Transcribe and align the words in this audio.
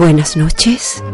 Buenas 0.00 0.34
noches. 0.34 1.04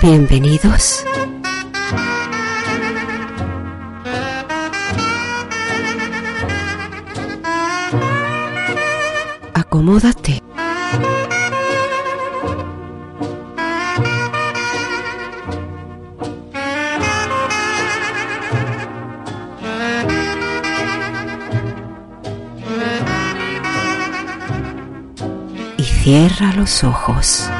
Bienvenidos. 0.00 1.04
Acomódate. 9.52 10.47
Cierra 26.08 26.54
los 26.54 26.84
ojos. 26.84 27.50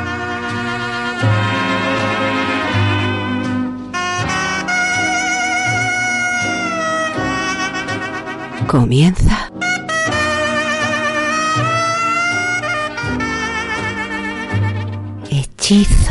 Comienza. 8.66 9.50
Hechizo. 15.30 16.07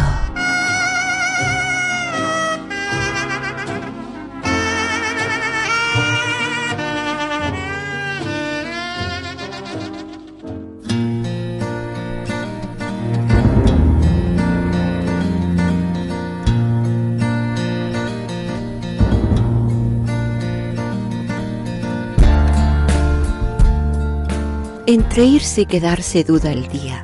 Entre 25.18 25.32
irse 25.32 25.62
y 25.62 25.66
quedarse 25.66 26.24
duda 26.24 26.52
el 26.52 26.68
día, 26.68 27.04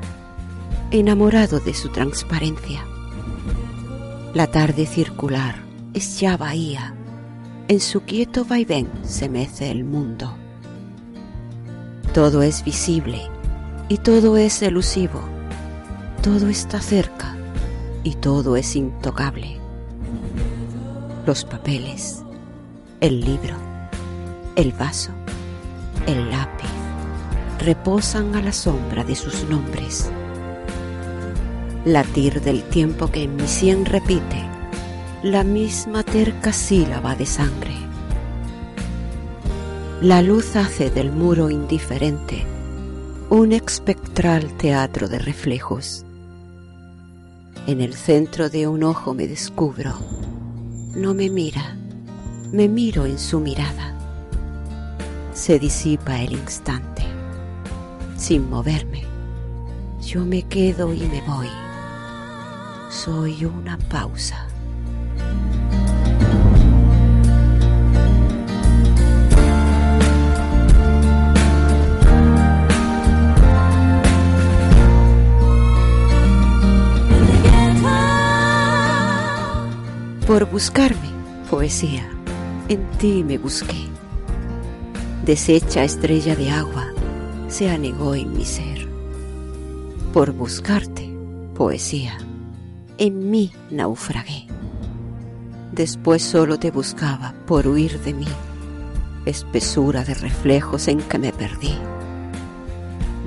enamorado 0.92 1.60
de 1.60 1.74
su 1.74 1.90
transparencia. 1.90 2.86
La 4.36 4.46
tarde 4.46 4.86
circular 4.86 5.56
es 5.96 6.20
ya 6.20 6.38
bahía, 6.38 6.94
en 7.68 7.80
su 7.80 8.02
quieto 8.02 8.46
vaivén 8.46 8.88
se 9.02 9.30
mece 9.30 9.72
el 9.72 9.84
mundo. 9.84 10.38
Todo 12.14 12.44
es 12.44 12.64
visible 12.64 13.20
y 13.90 13.98
todo 13.98 14.38
es 14.38 14.62
elusivo, 14.62 15.20
todo 16.22 16.50
está 16.50 16.82
cerca 16.82 17.36
y 18.04 18.14
todo 18.14 18.58
es 18.58 18.76
intocable. 18.76 19.58
Los 21.26 21.46
papeles, 21.46 22.22
el 23.02 23.22
libro, 23.22 23.56
el 24.56 24.72
vaso, 24.72 25.10
el 26.06 26.30
lápiz 26.30 26.83
reposan 27.64 28.36
a 28.36 28.42
la 28.42 28.52
sombra 28.52 29.06
de 29.06 29.16
sus 29.16 29.46
nombres. 29.50 30.10
Latir 31.86 32.42
del 32.42 32.64
tiempo 32.64 33.10
que 33.10 33.24
en 33.24 33.36
mi 33.38 33.48
sien 33.48 33.86
repite 33.86 34.44
la 35.24 35.46
misma 35.46 36.04
terca 36.04 36.52
sílaba 36.52 37.16
de 37.16 37.26
sangre. 37.26 37.76
La 40.02 40.22
luz 40.22 40.58
hace 40.58 40.90
del 40.90 41.12
muro 41.14 41.50
indiferente 41.50 42.46
un 43.30 43.54
espectral 43.54 44.52
teatro 44.58 45.08
de 45.08 45.20
reflejos. 45.20 46.06
En 47.66 47.80
el 47.80 47.94
centro 47.94 48.50
de 48.50 48.68
un 48.68 48.84
ojo 48.84 49.14
me 49.14 49.26
descubro. 49.26 49.98
No 50.96 51.14
me 51.14 51.30
mira, 51.30 51.78
me 52.52 52.68
miro 52.68 53.06
en 53.06 53.18
su 53.18 53.40
mirada. 53.40 53.96
Se 55.34 55.58
disipa 55.58 56.22
el 56.22 56.34
instante 56.34 57.13
sin 58.24 58.50
moverme. 58.50 59.04
Yo 60.02 60.24
me 60.24 60.44
quedo 60.44 60.94
y 60.94 61.02
me 61.02 61.22
voy. 61.24 61.50
Soy 62.90 63.44
una 63.44 63.78
pausa. 63.78 64.48
Por 80.26 80.46
buscarme, 80.46 80.98
poesía, 81.50 82.10
en 82.70 82.90
ti 83.00 83.22
me 83.26 83.38
busqué. 83.38 83.90
Deshecha 85.26 85.84
estrella 85.84 86.38
de 86.38 86.50
agua, 86.52 86.93
se 87.54 87.70
anegó 87.70 88.16
en 88.16 88.36
mi 88.36 88.46
ser. 88.46 88.88
Por 90.12 90.32
buscarte, 90.32 91.08
poesía, 91.54 92.18
en 92.98 93.30
mí 93.30 93.52
naufragué. 93.70 94.48
Después 95.72 96.24
solo 96.24 96.58
te 96.58 96.72
buscaba 96.72 97.36
por 97.46 97.68
huir 97.68 98.00
de 98.00 98.16
mí, 98.16 98.28
espesura 99.28 100.04
de 100.04 100.16
reflejos 100.16 100.88
en 100.88 101.00
que 101.02 101.20
me 101.20 101.32
perdí. 101.32 101.78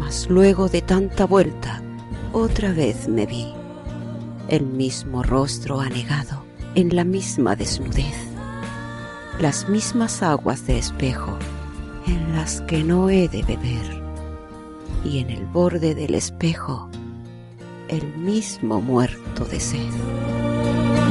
Mas 0.01 0.27
luego 0.29 0.69
de 0.69 0.83
tanta 0.83 1.25
vuelta, 1.25 1.81
otra 2.33 2.73
vez 2.73 3.07
me 3.07 3.27
vi, 3.27 3.55
el 4.49 4.67
mismo 4.67 5.23
rostro 5.23 5.79
anegado 5.81 6.43
en 6.75 6.97
la 6.97 7.05
misma 7.05 7.55
desnudez, 7.55 8.27
las 9.39 9.69
mismas 9.69 10.21
aguas 10.25 10.67
de 10.67 10.79
espejo 10.79 11.39
en 12.09 12.35
las 12.35 12.61
que 12.63 12.83
no 12.83 13.09
he 13.09 13.29
de 13.29 13.45
beber 13.45 14.06
y 15.07 15.21
en 15.21 15.31
el 15.31 15.47
borde 15.47 15.95
del 15.95 16.15
espejo 16.15 16.91
el 17.89 18.05
mismo 18.17 18.81
muerto 18.81 19.45
de 19.45 19.61
sed. 19.61 21.06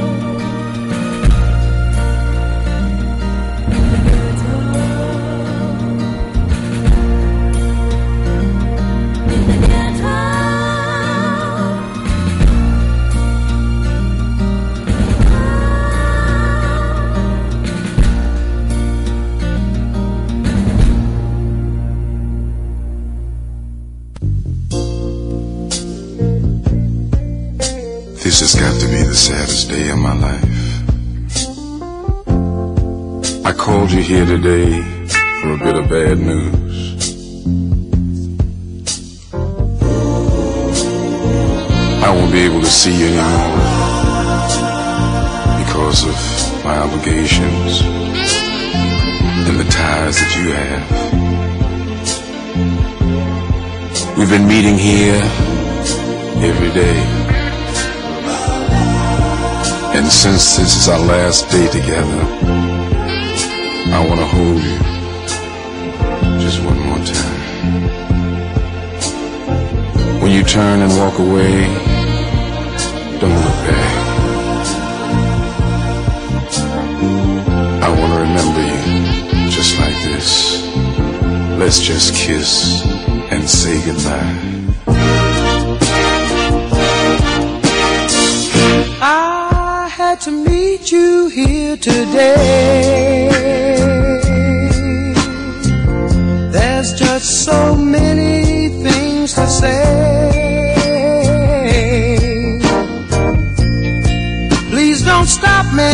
Called 33.66 33.90
you 33.90 34.00
here 34.00 34.24
today 34.24 34.80
for 35.40 35.54
a 35.54 35.58
bit 35.58 35.74
of 35.74 35.88
bad 35.88 36.18
news. 36.20 36.54
I 42.00 42.08
won't 42.14 42.30
be 42.30 42.42
able 42.42 42.60
to 42.60 42.66
see 42.66 42.96
you 42.96 43.06
anymore 43.06 43.58
because 45.64 46.04
of 46.06 46.14
my 46.64 46.78
obligations 46.78 47.80
and 49.48 49.58
the 49.58 49.64
ties 49.68 50.16
that 50.20 50.36
you 50.38 50.52
have. 50.52 50.86
We've 54.16 54.30
been 54.30 54.46
meeting 54.46 54.78
here 54.78 55.20
every 56.50 56.70
day. 56.70 56.98
And 59.98 60.06
since 60.06 60.56
this 60.56 60.76
is 60.76 60.88
our 60.88 61.00
last 61.00 61.50
day 61.50 61.66
together, 61.66 62.65
I 63.96 64.00
want 64.06 64.20
to 64.20 64.26
hold 64.26 64.62
you 64.62 64.78
just 66.38 66.62
one 66.62 66.78
more 66.80 66.98
time. 66.98 67.40
When 70.20 70.32
you 70.32 70.42
turn 70.42 70.82
and 70.82 70.92
walk 70.98 71.18
away, 71.18 71.66
don't 73.20 73.38
look 73.46 73.58
back. 73.64 73.92
I 77.82 77.88
want 77.98 78.12
to 78.12 78.18
remember 78.20 78.60
you 78.60 79.48
just 79.48 79.78
like 79.78 79.98
this. 80.04 80.62
Let's 81.58 81.80
just 81.80 82.14
kiss 82.14 82.84
and 83.30 83.48
say 83.48 83.82
goodbye. 83.86 84.55
to 90.26 90.32
meet 90.32 90.90
you 90.90 91.28
here 91.28 91.76
today. 91.76 93.28
There's 96.50 96.94
just 96.94 97.44
so 97.44 97.76
many 97.76 98.68
things 98.82 99.34
to 99.34 99.46
say. 99.46 99.84
Please 104.70 105.04
don't 105.04 105.26
stop 105.26 105.66
me 105.80 105.92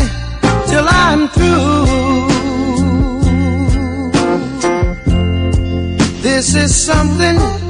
till 0.67 0.87
I'm 0.89 1.29
through. 1.29 2.31
This 6.23 6.55
is 6.55 6.75
something 6.75 7.62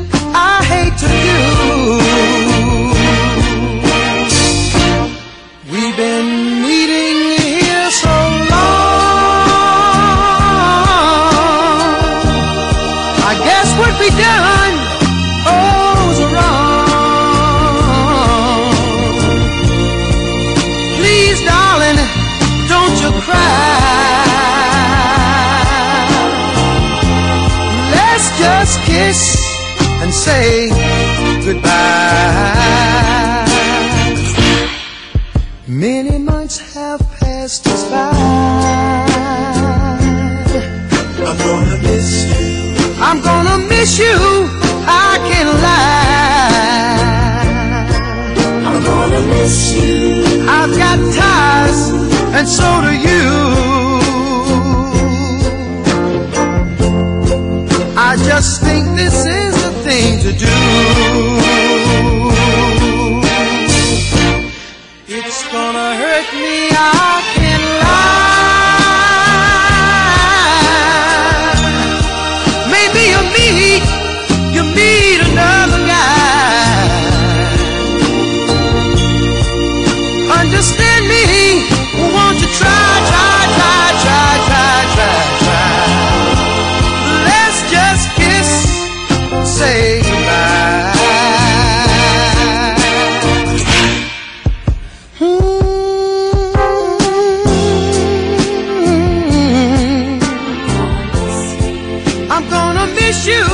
you 103.24 103.44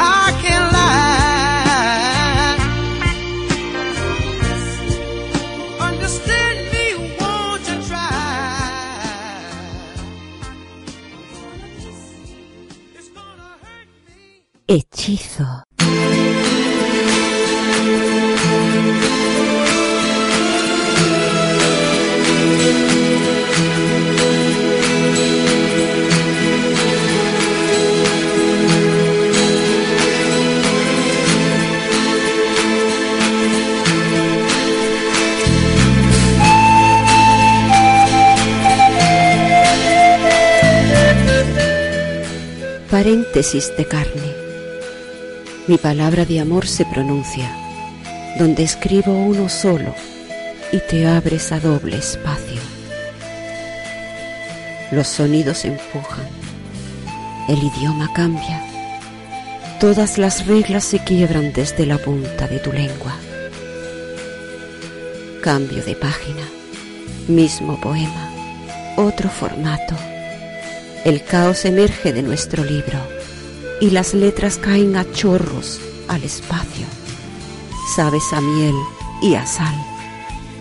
I 0.00 0.36
can 0.42 0.62
lie. 0.72 2.58
Understand 5.80 6.58
me, 6.72 7.16
won't 7.18 7.68
you 7.68 7.76
try? 7.88 8.04
Hechizo. 14.68 15.57
Paréntesis 43.08 43.74
de 43.74 43.86
carne. 43.86 44.34
Mi 45.66 45.78
palabra 45.78 46.26
de 46.26 46.40
amor 46.40 46.66
se 46.66 46.84
pronuncia, 46.84 47.50
donde 48.38 48.64
escribo 48.64 49.14
uno 49.14 49.48
solo 49.48 49.94
y 50.72 50.78
te 50.90 51.06
abres 51.06 51.50
a 51.50 51.58
doble 51.58 51.96
espacio. 51.96 52.60
Los 54.90 55.08
sonidos 55.08 55.64
empujan, 55.64 56.26
el 57.48 57.56
idioma 57.56 58.12
cambia, 58.12 58.62
todas 59.80 60.18
las 60.18 60.46
reglas 60.46 60.84
se 60.84 60.98
quiebran 60.98 61.54
desde 61.54 61.86
la 61.86 61.96
punta 61.96 62.46
de 62.46 62.58
tu 62.58 62.74
lengua. 62.74 63.16
Cambio 65.42 65.82
de 65.82 65.94
página, 65.94 66.46
mismo 67.26 67.80
poema, 67.80 68.30
otro 68.98 69.30
formato. 69.30 69.96
El 71.08 71.24
caos 71.24 71.64
emerge 71.64 72.12
de 72.12 72.22
nuestro 72.22 72.62
libro 72.62 72.98
y 73.80 73.88
las 73.88 74.12
letras 74.12 74.58
caen 74.58 74.94
a 74.94 75.10
chorros 75.10 75.80
al 76.06 76.22
espacio. 76.22 76.86
Sabes 77.96 78.30
a 78.34 78.42
miel 78.42 78.74
y 79.22 79.34
a 79.34 79.46
sal, 79.46 79.74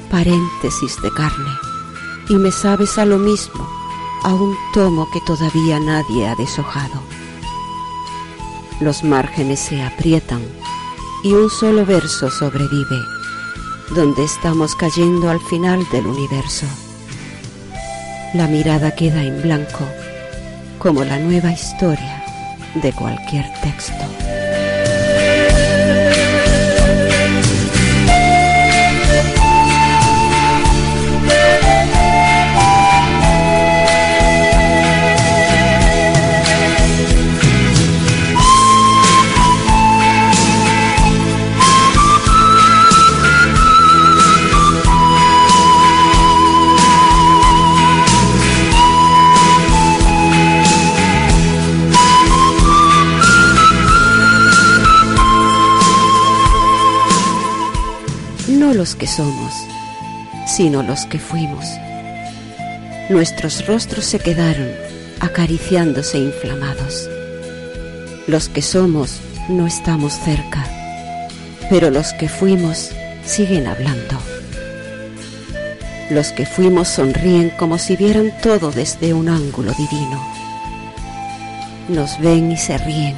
paréntesis 0.10 1.01
de 1.01 1.12
carne, 1.12 1.51
y 2.30 2.36
me 2.36 2.54
sabes 2.54 2.98
a 2.98 3.04
lo 3.04 3.18
mismo, 3.18 3.68
a 4.24 4.34
un 4.34 4.56
tomo 4.74 5.10
que 5.12 5.20
todavía 5.27 5.82
nadie 5.82 6.25
ha 6.30 6.36
deshojado. 6.36 7.01
Los 8.80 9.04
márgenes 9.04 9.60
se 9.60 9.84
aprietan 9.84 10.44
y 11.25 11.34
un 11.34 11.50
solo 11.50 11.86
verso 11.86 12.30
sobrevive, 12.32 13.01
donde 13.94 14.24
estamos 14.24 14.77
cayendo 14.77 15.30
al 15.30 15.42
final 15.42 15.86
del 15.92 16.08
universo. 16.08 16.68
La 18.34 18.48
mirada 18.48 18.96
queda 18.96 19.24
en 19.24 19.42
blanco, 19.42 19.86
como 20.79 21.03
la 21.03 21.17
nueva 21.19 21.51
historia 21.51 22.24
de 22.81 22.93
cualquier 22.93 23.46
texto. 23.62 24.26
Que 58.98 59.08
somos, 59.08 59.54
sino 60.48 60.84
los 60.84 61.06
que 61.06 61.20
fuimos. 61.20 61.66
Nuestros 63.10 63.66
rostros 63.66 64.06
se 64.06 64.20
quedaron 64.20 64.70
acariciándose 65.20 66.18
inflamados. 66.18 67.10
Los 68.27 68.50
que 68.50 68.62
somos 68.62 69.20
no 69.50 69.66
estamos 69.66 70.13
cerca, 70.13 70.66
pero 71.70 71.89
los 71.89 72.13
que 72.13 72.27
fuimos 72.27 72.92
siguen 73.25 73.68
hablando. 73.68 74.18
Los 76.10 76.32
que 76.32 76.46
fuimos 76.46 76.88
sonríen 76.88 77.50
como 77.51 77.77
si 77.77 77.96
vieran 77.96 78.34
todo 78.42 78.72
desde 78.72 79.13
un 79.13 79.30
ángulo 79.30 79.72
divino. 79.74 80.25
Nos 81.89 82.20
ven 82.20 82.51
y 82.51 82.58
se 82.58 82.77
ríen, 82.77 83.16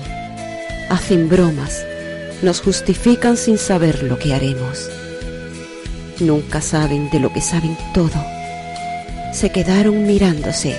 hacen 0.90 1.30
bromas, 1.30 1.86
nos 2.42 2.62
justifican 2.62 3.38
sin 3.38 3.58
saber 3.58 4.04
lo 4.04 4.18
que 4.18 4.34
haremos. 4.34 4.90
Nunca 6.20 6.60
saben 6.60 7.10
de 7.10 7.20
lo 7.20 7.32
que 7.32 7.40
saben 7.40 7.78
todo. 7.94 8.24
Se 9.34 9.52
quedaron 9.52 10.06
mirándose 10.06 10.78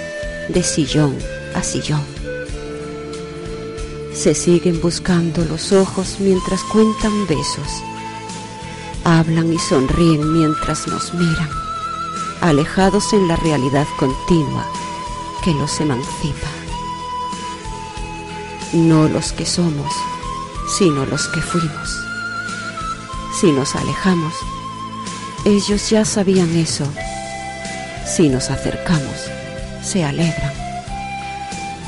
de 0.48 0.62
sillón 0.62 1.16
a 1.54 1.62
sillón. 1.62 2.04
Se 4.12 4.34
siguen 4.34 4.80
buscando 4.82 5.44
los 5.46 5.72
ojos 5.72 6.16
mientras 6.18 6.62
cuentan 6.64 7.26
besos. 7.26 7.82
Hablan 9.04 9.52
y 9.52 9.58
sonríen 9.58 10.30
mientras 10.32 10.86
nos 10.86 11.14
miran, 11.14 11.48
alejados 12.42 13.12
en 13.14 13.26
la 13.26 13.36
realidad 13.36 13.86
continua 13.98 14.66
que 15.42 15.54
los 15.54 15.80
emancipa. 15.80 16.48
no 18.74 19.08
los 19.08 19.32
que 19.32 19.46
somos, 19.46 19.92
sino 20.78 21.06
los 21.06 21.26
que 21.28 21.40
fuimos. 21.40 21.98
Si 23.40 23.50
nos 23.50 23.74
alejamos, 23.74 24.34
ellos 25.50 25.90
ya 25.90 26.04
sabían 26.04 26.54
eso. 26.56 26.86
Si 28.06 28.28
nos 28.28 28.50
acercamos, 28.50 29.28
se 29.82 30.04
alegran. 30.04 30.52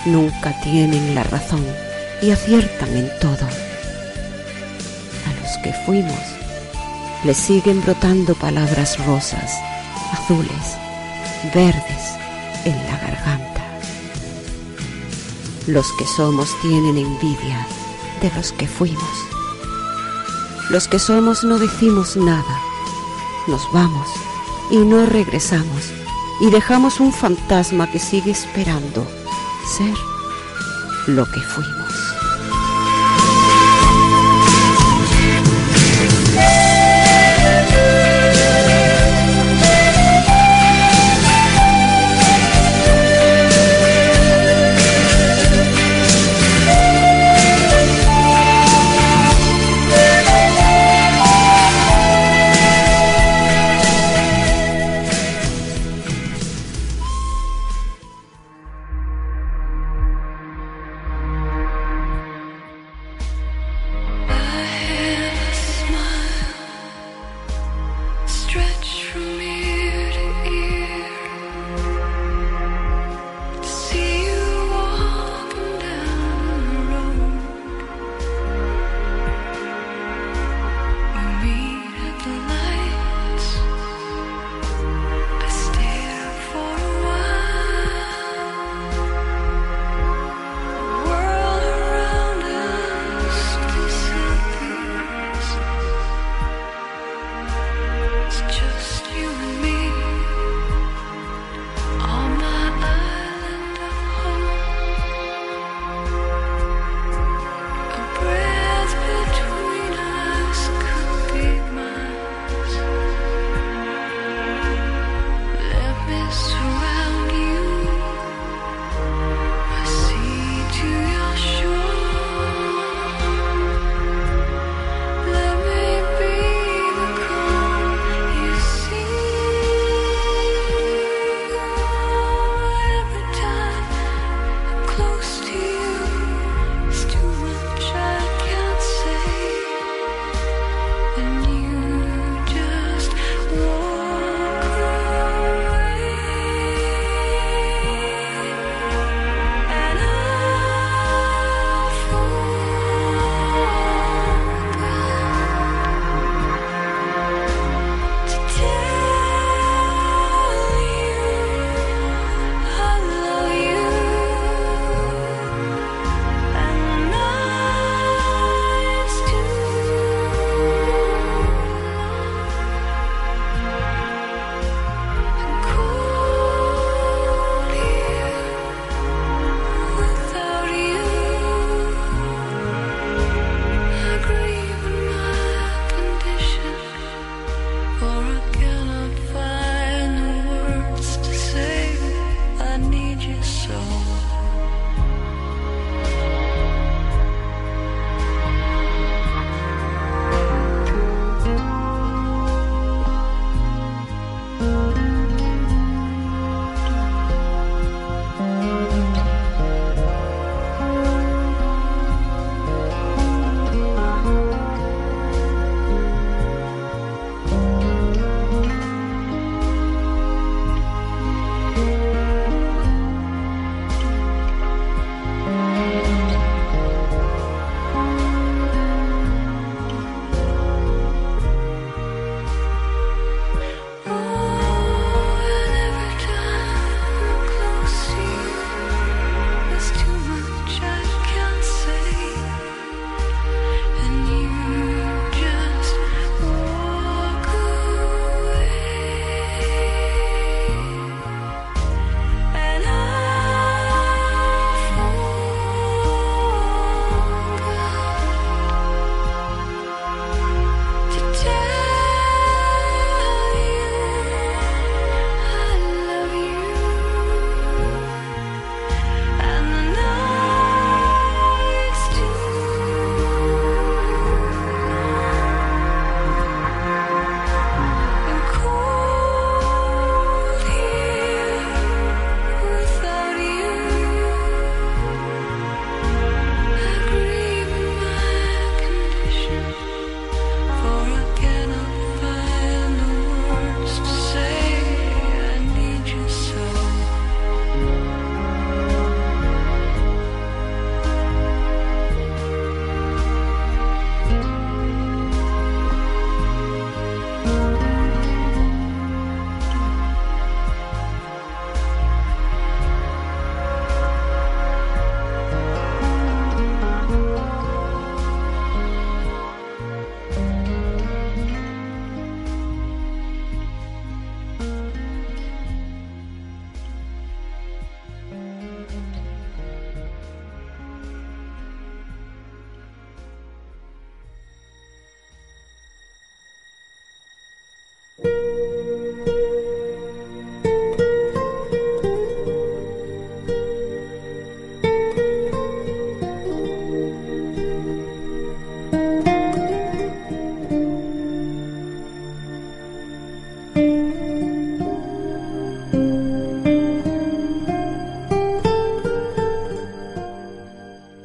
Nunca 0.04 0.52
tienen 0.62 1.14
la 1.14 1.22
razón 1.22 1.64
y 2.20 2.30
aciertan 2.30 2.96
en 2.96 3.08
todo. 3.20 3.46
A 5.26 5.42
los 5.42 5.58
que 5.62 5.72
fuimos, 5.86 6.18
les 7.24 7.36
siguen 7.36 7.80
brotando 7.82 8.34
palabras 8.34 8.98
rosas, 9.06 9.52
azules, 10.12 10.76
verdes 11.54 12.16
en 12.64 12.76
la 12.86 12.98
garganta. 12.98 13.62
Los 15.68 15.86
que 15.98 16.06
somos 16.06 16.50
tienen 16.62 16.98
envidia 16.98 17.66
de 18.20 18.30
los 18.36 18.52
que 18.52 18.66
fuimos. 18.66 19.32
Los 20.70 20.88
que 20.88 20.98
somos 20.98 21.44
no 21.44 21.58
decimos 21.58 22.16
nada, 22.16 22.71
nos 23.46 23.70
vamos 23.72 24.08
y 24.70 24.76
no 24.76 25.06
regresamos 25.06 25.92
y 26.40 26.50
dejamos 26.50 27.00
un 27.00 27.12
fantasma 27.12 27.90
que 27.90 27.98
sigue 27.98 28.30
esperando 28.30 29.06
ser 29.76 29.94
lo 31.06 31.24
que 31.26 31.40
fuimos. 31.40 31.81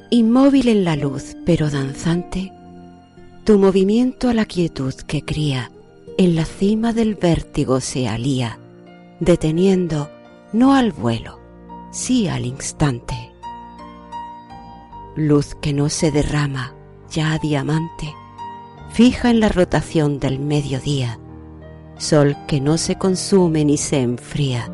Inmóvil 0.09 0.69
en 0.69 0.85
la 0.85 0.95
luz, 0.95 1.35
pero 1.45 1.69
danzante, 1.69 2.53
tu 3.43 3.59
movimiento 3.59 4.29
a 4.29 4.33
la 4.33 4.45
quietud 4.45 4.93
que 4.93 5.21
cría 5.21 5.69
en 6.17 6.35
la 6.35 6.45
cima 6.45 6.93
del 6.93 7.15
vértigo 7.15 7.81
se 7.81 8.07
alía, 8.07 8.57
deteniendo 9.19 10.09
no 10.53 10.75
al 10.75 10.93
vuelo, 10.93 11.39
sí 11.91 12.29
al 12.29 12.45
instante. 12.45 13.15
Luz 15.17 15.55
que 15.55 15.73
no 15.73 15.89
se 15.89 16.09
derrama, 16.09 16.73
ya 17.11 17.37
diamante, 17.37 18.13
fija 18.89 19.29
en 19.29 19.41
la 19.41 19.49
rotación 19.49 20.19
del 20.19 20.39
mediodía, 20.39 21.19
sol 21.97 22.37
que 22.47 22.61
no 22.61 22.77
se 22.77 22.95
consume 22.95 23.65
ni 23.65 23.75
se 23.75 24.01
enfría, 24.01 24.71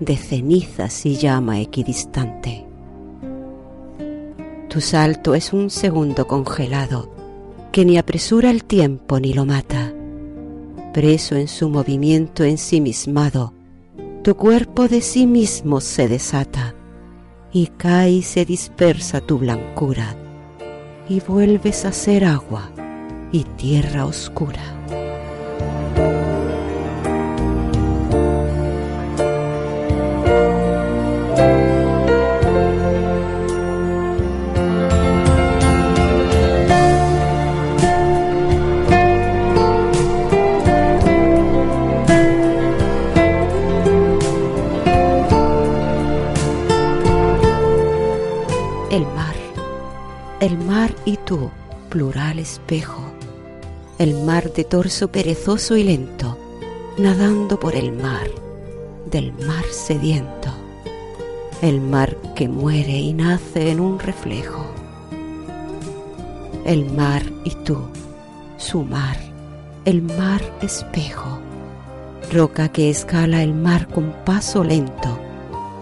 de 0.00 0.18
cenizas 0.18 1.06
y 1.06 1.16
llama 1.16 1.60
equidistante. 1.60 2.69
Tu 4.70 4.80
salto 4.80 5.34
es 5.34 5.52
un 5.52 5.68
segundo 5.68 6.28
congelado, 6.28 7.10
que 7.72 7.84
ni 7.84 7.98
apresura 7.98 8.50
el 8.50 8.62
tiempo 8.62 9.18
ni 9.18 9.32
lo 9.32 9.44
mata. 9.44 9.92
Preso 10.94 11.34
en 11.34 11.48
su 11.48 11.68
movimiento 11.68 12.44
ensimismado, 12.44 13.52
tu 14.22 14.36
cuerpo 14.36 14.86
de 14.86 15.00
sí 15.00 15.26
mismo 15.26 15.80
se 15.80 16.06
desata, 16.06 16.76
y 17.52 17.66
cae 17.66 18.10
y 18.12 18.22
se 18.22 18.44
dispersa 18.44 19.20
tu 19.20 19.38
blancura, 19.38 20.14
y 21.08 21.18
vuelves 21.18 21.84
a 21.84 21.90
ser 21.90 22.24
agua 22.24 22.70
y 23.32 23.42
tierra 23.42 24.06
oscura. 24.06 24.62
Mar 50.80 50.96
y 51.04 51.18
tú, 51.18 51.50
plural 51.90 52.38
espejo, 52.38 53.02
el 53.98 54.14
mar 54.24 54.50
de 54.54 54.64
torso 54.64 55.12
perezoso 55.12 55.76
y 55.76 55.84
lento, 55.84 56.38
nadando 56.96 57.60
por 57.60 57.76
el 57.76 57.92
mar, 57.92 58.30
del 59.10 59.34
mar 59.46 59.66
sediento, 59.70 60.48
el 61.60 61.82
mar 61.82 62.16
que 62.34 62.48
muere 62.48 62.96
y 62.98 63.12
nace 63.12 63.70
en 63.70 63.78
un 63.78 63.98
reflejo. 63.98 64.64
El 66.64 66.90
mar 66.90 67.24
y 67.44 67.50
tú, 67.56 67.76
su 68.56 68.82
mar, 68.82 69.18
el 69.84 70.00
mar 70.00 70.40
espejo, 70.62 71.40
roca 72.32 72.70
que 72.70 72.88
escala 72.88 73.42
el 73.42 73.52
mar 73.52 73.86
con 73.86 74.14
paso 74.24 74.64
lento, 74.64 75.18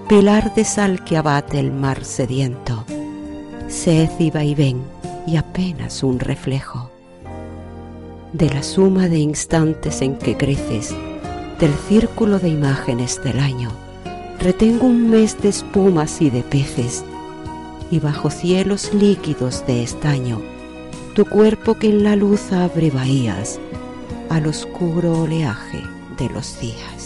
pilar 0.09 0.53
de 0.57 0.65
sal 0.65 1.05
que 1.05 1.17
abate 1.17 1.61
el 1.61 1.71
mar 1.71 2.05
sediento 2.05 2.85
sed 3.69 4.09
y 4.19 4.31
vaivén 4.31 4.83
y 5.27 5.37
apenas 5.37 6.03
un 6.03 6.19
reflejo. 6.19 6.91
De 8.33 8.49
la 8.49 8.63
suma 8.63 9.09
de 9.09 9.19
instantes 9.19 10.03
en 10.03 10.17
que 10.17 10.37
creces, 10.37 10.95
del 11.61 11.73
círculo 11.89 12.39
de 12.39 12.49
imágenes 12.49 13.23
del 13.23 13.39
año, 13.39 13.71
retengo 14.41 14.87
un 14.87 15.11
mes 15.11 15.41
de 15.43 15.49
espumas 15.49 16.21
y 16.23 16.31
de 16.31 16.43
peces, 16.43 17.05
y 17.91 18.01
bajo 18.01 18.31
cielos 18.31 18.93
líquidos 18.95 19.67
de 19.67 19.83
estaño, 19.83 20.41
tu 21.15 21.25
cuerpo 21.25 21.75
que 21.75 21.89
en 21.89 22.05
la 22.05 22.17
luz 22.17 22.53
abre 22.53 22.91
bahías 22.91 23.59
al 24.31 24.47
oscuro 24.47 25.23
oleaje 25.23 25.83
de 26.19 26.29
los 26.31 26.61
días. 26.61 26.98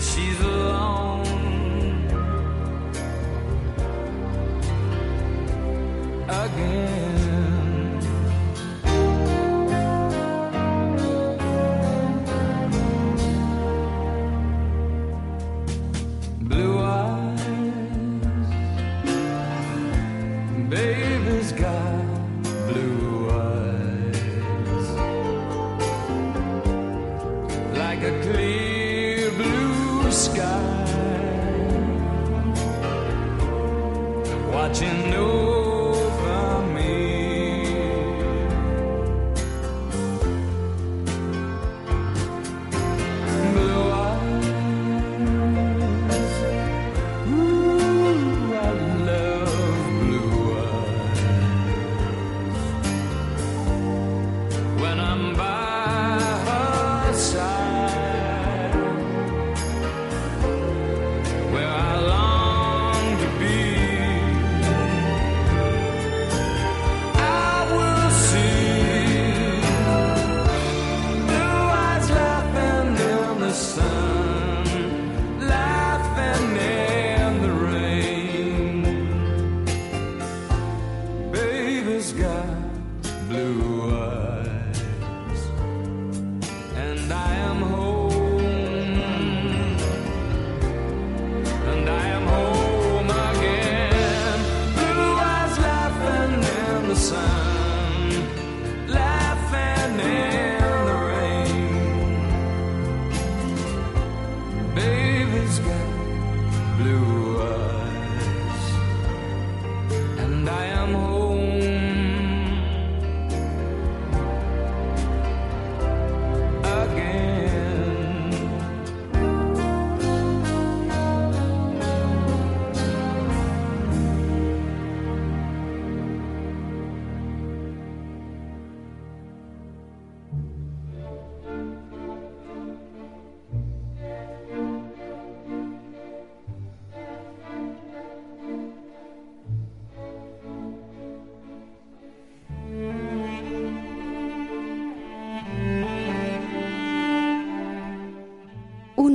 She's 0.00 0.40
alone. 0.40 1.17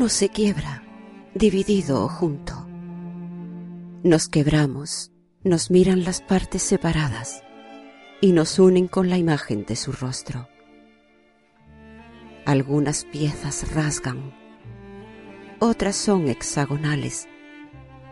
Se 0.10 0.30
quiebra, 0.30 0.84
dividido 1.34 2.04
o 2.04 2.08
junto. 2.08 2.68
Nos 4.04 4.28
quebramos, 4.28 5.12
nos 5.44 5.72
miran 5.72 6.04
las 6.04 6.22
partes 6.22 6.62
separadas 6.64 7.44
y 8.22 8.32
nos 8.32 8.60
unen 8.60 8.88
con 8.88 9.10
la 9.10 9.18
imagen 9.18 9.66
de 9.66 9.76
su 9.76 9.92
rostro. 9.92 10.48
Algunas 12.46 13.06
piezas 13.06 13.74
rasgan, 13.74 14.34
otras 15.60 15.96
son 15.96 16.28
hexagonales, 16.28 17.28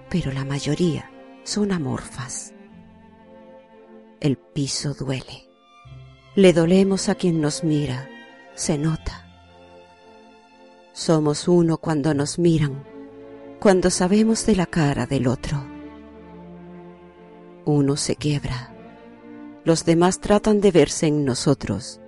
pero 0.09 0.31
la 0.31 0.45
mayoría 0.45 1.11
son 1.43 1.71
amorfas. 1.71 2.53
El 4.21 4.37
piso 4.37 4.93
duele. 4.93 5.49
Le 6.35 6.53
dolemos 6.53 7.09
a 7.09 7.15
quien 7.15 7.41
nos 7.41 7.63
mira, 7.65 8.09
se 8.55 8.77
nota. 8.77 9.20
Somos 10.93 11.47
uno 11.47 11.77
cuando 11.77 12.13
nos 12.13 12.37
miran, 12.37 12.83
cuando 13.59 13.89
sabemos 13.89 14.45
de 14.45 14.55
la 14.55 14.65
cara 14.65 15.05
del 15.05 15.27
otro. 15.27 15.63
Uno 17.63 17.95
se 17.95 18.15
quiebra, 18.15 18.73
los 19.63 19.85
demás 19.85 20.19
tratan 20.19 20.59
de 20.59 20.71
verse 20.71 21.07
en 21.07 21.23
nosotros 21.23 22.01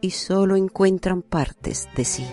y 0.00 0.12
solo 0.12 0.56
encuentran 0.56 1.22
partes 1.22 1.88
de 1.94 2.04
sí. 2.04 2.26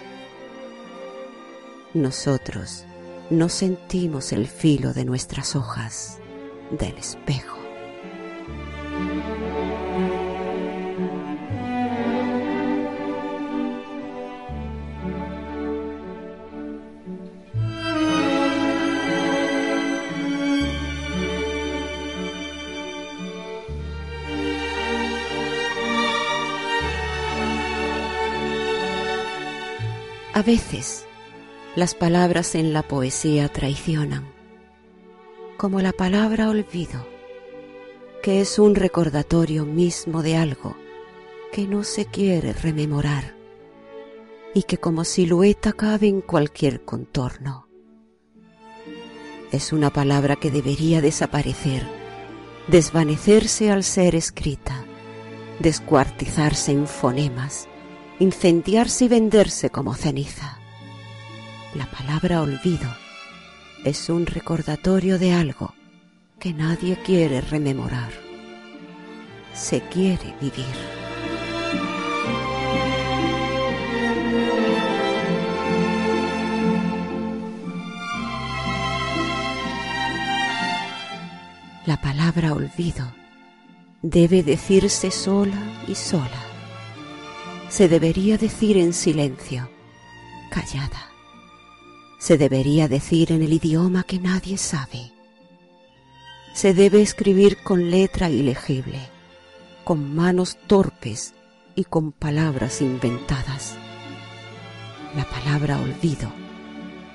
Nosotros 1.94 2.86
no 3.30 3.50
sentimos 3.50 4.32
el 4.32 4.48
filo 4.48 4.94
de 4.94 5.06
nuestras 5.06 5.56
hojas 5.56 6.20
del 6.72 6.96
espejo. 6.98 7.63
A 30.44 30.46
veces 30.46 31.06
las 31.78 31.96
palabras 31.96 32.56
en 32.56 32.74
la 32.74 32.84
poesía 32.84 33.48
traicionan, 33.48 34.28
como 35.56 35.80
la 35.80 35.94
palabra 35.94 36.50
olvido, 36.50 37.08
que 38.22 38.42
es 38.42 38.60
un 38.60 38.76
recordatorio 38.76 39.64
mismo 39.64 40.22
de 40.22 40.36
algo 40.36 40.76
que 41.54 41.66
no 41.66 41.86
se 41.86 42.08
quiere 42.08 42.52
rememorar 42.52 43.38
y 44.54 44.64
que 44.64 44.78
como 44.78 45.06
silueta 45.06 45.72
cabe 45.72 46.10
en 46.10 46.20
cualquier 46.20 46.84
contorno. 46.84 47.70
Es 49.54 49.72
una 49.72 49.92
palabra 49.92 50.36
que 50.36 50.52
debería 50.52 51.00
desaparecer, 51.00 51.88
desvanecerse 52.68 53.72
al 53.72 53.86
ser 53.86 54.14
escrita, 54.14 54.84
descuartizarse 55.62 56.74
en 56.74 56.86
fonemas, 56.86 57.70
incendiarse 58.24 59.06
y 59.06 59.08
venderse 59.10 59.70
como 59.70 59.94
ceniza. 59.94 60.58
La 61.76 61.86
palabra 61.92 62.42
olvido 62.42 62.90
es 63.84 64.10
un 64.10 64.26
recordatorio 64.26 65.20
de 65.20 65.34
algo 65.34 65.74
que 66.40 66.54
nadie 66.54 66.98
quiere 67.04 67.42
rememorar. 67.42 68.12
Se 69.54 69.82
quiere 69.82 70.34
vivir. 70.40 70.66
La 81.86 82.00
palabra 82.02 82.54
olvido 82.54 83.14
debe 84.02 84.44
decirse 84.44 85.12
sola 85.12 85.62
y 85.88 85.96
sola 85.96 86.43
se 87.74 87.90
debería 87.90 88.38
decir 88.38 88.78
en 88.78 88.94
silencio, 88.94 89.68
callada. 90.52 91.10
Se 92.20 92.38
debería 92.38 92.88
decir 92.88 93.32
en 93.32 93.42
el 93.42 93.52
idioma 93.52 94.04
que 94.04 94.20
nadie 94.20 94.60
sabe. 94.60 95.12
Se 96.54 96.76
debe 96.76 97.02
escribir 97.02 97.64
con 97.64 97.90
letra 97.90 98.30
ilegible, 98.30 99.00
con 99.84 100.14
manos 100.14 100.60
torpes 100.68 101.34
y 101.74 101.86
con 101.86 102.12
palabras 102.12 102.80
inventadas. 102.80 103.76
La 105.16 105.28
palabra 105.28 105.80
olvido 105.80 106.32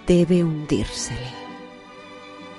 debe 0.08 0.42
hundírsele, 0.42 1.30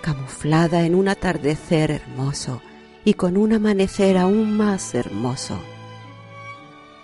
camuflada 0.02 0.86
en 0.86 0.96
un 0.96 1.10
atardecer 1.10 1.92
hermoso 1.92 2.62
y 3.04 3.16
con 3.16 3.36
un 3.36 3.52
amanecer 3.52 4.18
aún 4.18 4.56
más 4.56 4.96
hermoso 4.96 5.60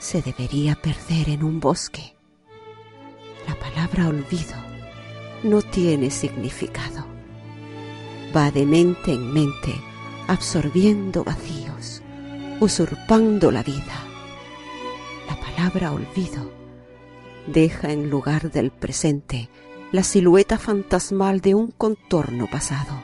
se 0.05 0.21
debería 0.21 0.75
perder 0.75 1.29
en 1.29 1.43
un 1.43 1.59
bosque. 1.59 2.13
La 3.47 3.55
palabra 3.55 4.07
olvido 4.07 4.53
no 5.41 5.63
tiene 5.63 6.11
significado. 6.11 7.07
Va 8.35 8.51
de 8.51 8.67
mente 8.67 9.13
en 9.13 9.33
mente, 9.33 9.73
absorbiendo 10.27 11.23
vacíos, 11.23 12.03
usurpando 12.59 13.49
la 13.49 13.63
vida. 13.63 13.97
La 15.27 15.37
palabra 15.39 15.91
olvido 15.91 16.51
deja 17.47 17.91
en 17.91 18.11
lugar 18.11 18.51
del 18.51 18.69
presente 18.69 19.49
la 19.91 20.03
silueta 20.03 20.59
fantasmal 20.59 21.41
de 21.41 21.55
un 21.55 21.71
contorno 21.71 22.47
pasado 22.47 23.01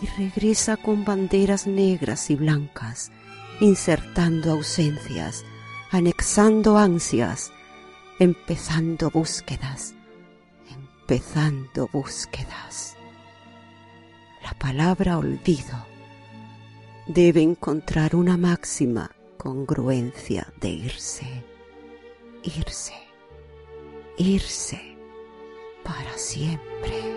y 0.00 0.06
regresa 0.16 0.76
con 0.76 1.04
banderas 1.04 1.66
negras 1.66 2.30
y 2.30 2.36
blancas, 2.36 3.10
insertando 3.58 4.52
ausencias 4.52 5.44
anexando 5.96 6.76
ansias, 6.76 7.50
empezando 8.18 9.10
búsquedas, 9.10 9.94
empezando 10.70 11.88
búsquedas. 11.90 12.96
La 14.42 14.52
palabra 14.58 15.16
olvido 15.16 15.86
debe 17.06 17.40
encontrar 17.40 18.14
una 18.14 18.36
máxima 18.36 19.10
congruencia 19.38 20.52
de 20.60 20.68
irse, 20.68 21.44
irse, 22.42 22.94
irse 24.18 24.98
para 25.82 26.12
siempre. 26.18 27.15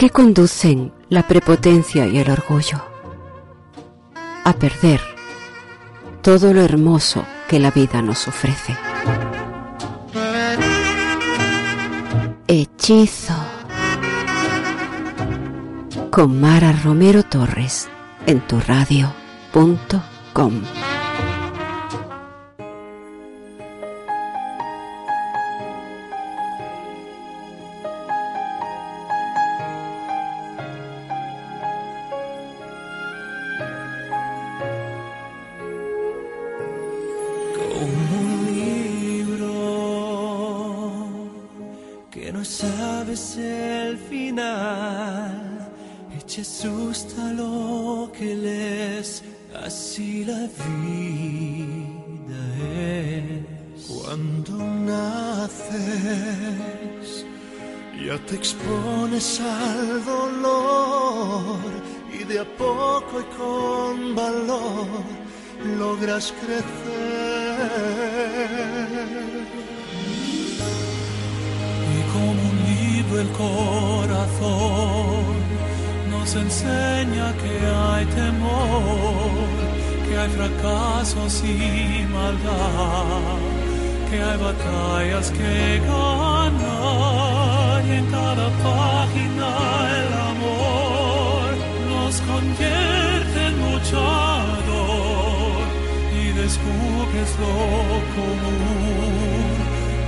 Qué 0.00 0.08
conducen 0.08 0.94
la 1.10 1.28
prepotencia 1.28 2.06
y 2.06 2.16
el 2.16 2.30
orgullo? 2.30 2.82
A 4.44 4.54
perder 4.54 4.98
todo 6.22 6.54
lo 6.54 6.62
hermoso 6.62 7.26
que 7.46 7.58
la 7.58 7.70
vida 7.70 8.00
nos 8.00 8.26
ofrece. 8.26 8.74
Hechizo. 12.48 13.34
Con 16.10 16.40
Mara 16.40 16.72
Romero 16.82 17.22
Torres 17.22 17.90
en 18.24 18.40
tu 18.46 18.58
radio.com. 18.58 20.62
crecer. 66.28 66.64
Y 71.96 71.98
como 72.12 72.42
un 72.50 72.56
libro 72.68 73.20
el 73.20 73.30
corazón 73.44 74.60
nos 76.10 76.34
enseña 76.34 77.32
que 77.42 77.54
hay 77.66 78.04
temor, 78.06 79.46
que 80.06 80.12
hay 80.18 80.30
fracasos 80.30 81.42
y 81.42 82.06
maldad, 82.12 83.38
que 84.10 84.16
hay 84.22 84.38
batallas 84.38 85.30
que 85.30 85.80
ganar 85.86 87.80
y 87.86 87.92
en 87.92 88.06
cada 88.10 88.48
página 88.68 89.48
el 90.00 90.10
amor 90.32 91.48
nos 91.88 92.14
convierte 92.20 93.38
en 93.46 93.54
mucho 93.58 94.19
descubres 97.10 97.36
lo 97.38 97.46
común. 98.14 99.56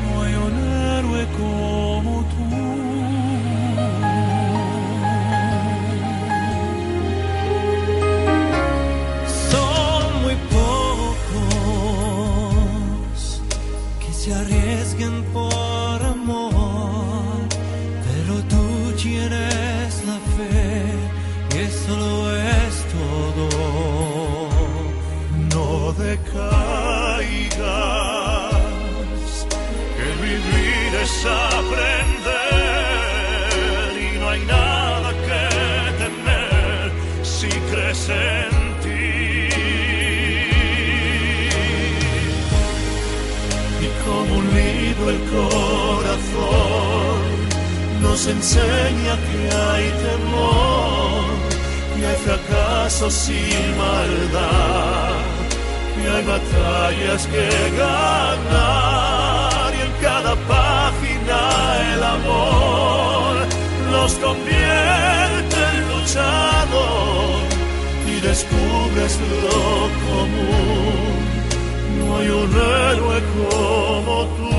No 0.04 0.22
hay 0.22 0.34
un 0.34 0.54
héroe 0.98 1.22
como 1.38 2.12
tú. 2.32 2.46
Son 9.50 10.02
muy 10.22 10.36
pocos 10.50 11.60
que 14.00 14.10
se 14.12 14.28
arriesguen 14.34 15.16
por 15.32 16.02
amor, 16.02 17.48
pero 18.06 18.34
tú 18.48 18.64
tienes 19.02 20.04
la 20.06 20.18
fe 20.36 20.84
y 21.54 21.56
eso 21.58 21.92
lo 21.96 22.36
es 22.36 22.74
todo. 22.96 23.46
No 25.54 25.66
decaigas, 25.92 26.71
vivir 31.02 31.08
es 31.08 31.24
aprender 31.24 32.42
y 33.98 34.18
no 34.18 34.28
hay 34.30 34.40
nada 34.44 35.10
que 35.26 35.42
temer 35.98 36.92
si 37.22 37.48
crees 37.48 38.08
en 38.08 38.50
ti. 38.82 39.48
Y 43.80 43.86
como 44.04 44.32
un 44.36 44.46
libro 44.54 45.10
el 45.10 45.20
corazón 45.36 47.20
nos 48.02 48.26
enseña 48.26 49.14
que 49.28 49.42
hay 49.56 49.86
temor, 50.06 51.24
que 51.96 52.02
hay 52.06 52.16
fracasos 52.16 53.14
y 53.28 53.30
maldad, 53.78 55.20
que 55.94 56.02
hay 56.10 56.24
batallas 56.24 57.26
que 57.26 57.46
ganar 57.76 59.70
y 59.74 59.80
en 59.80 59.92
cada 60.00 60.34
el 61.94 62.02
amor 62.02 63.34
nos 63.90 64.12
convierte 64.14 65.58
en 65.74 65.82
luchador 65.92 67.42
y 68.06 68.20
descubres 68.20 69.18
lo 69.42 69.60
común. 70.06 71.22
No 71.98 72.16
hay 72.18 72.28
un 72.28 72.50
héroe 72.50 73.18
como 73.36 74.26
tú. 74.36 74.51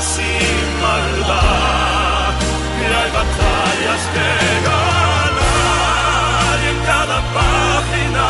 Sin 0.00 0.80
maldad, 0.80 2.34
que 2.78 2.86
hay 2.86 3.10
batallas 3.10 4.02
que 4.14 4.28
ganar 4.68 6.54
y 6.62 6.66
en 6.72 6.78
cada 6.86 7.18
página 7.40 8.24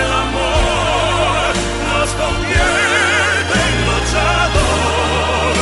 el 0.00 0.10
amor 0.26 1.52
nos 1.88 2.10
convierte 2.22 3.56
en 3.68 3.76
luchador 3.90 5.54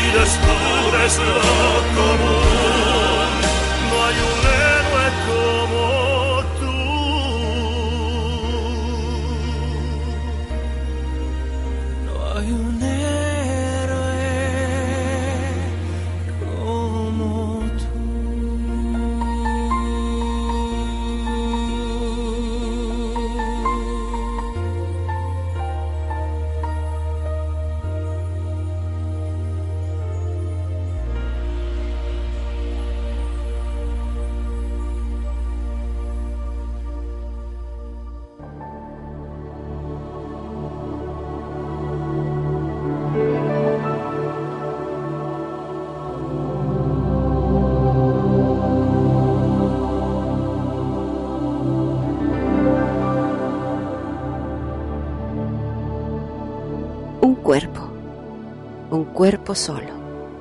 y 0.00 0.04
descubres 0.18 1.12
lo 1.18 1.42
común. 1.96 2.33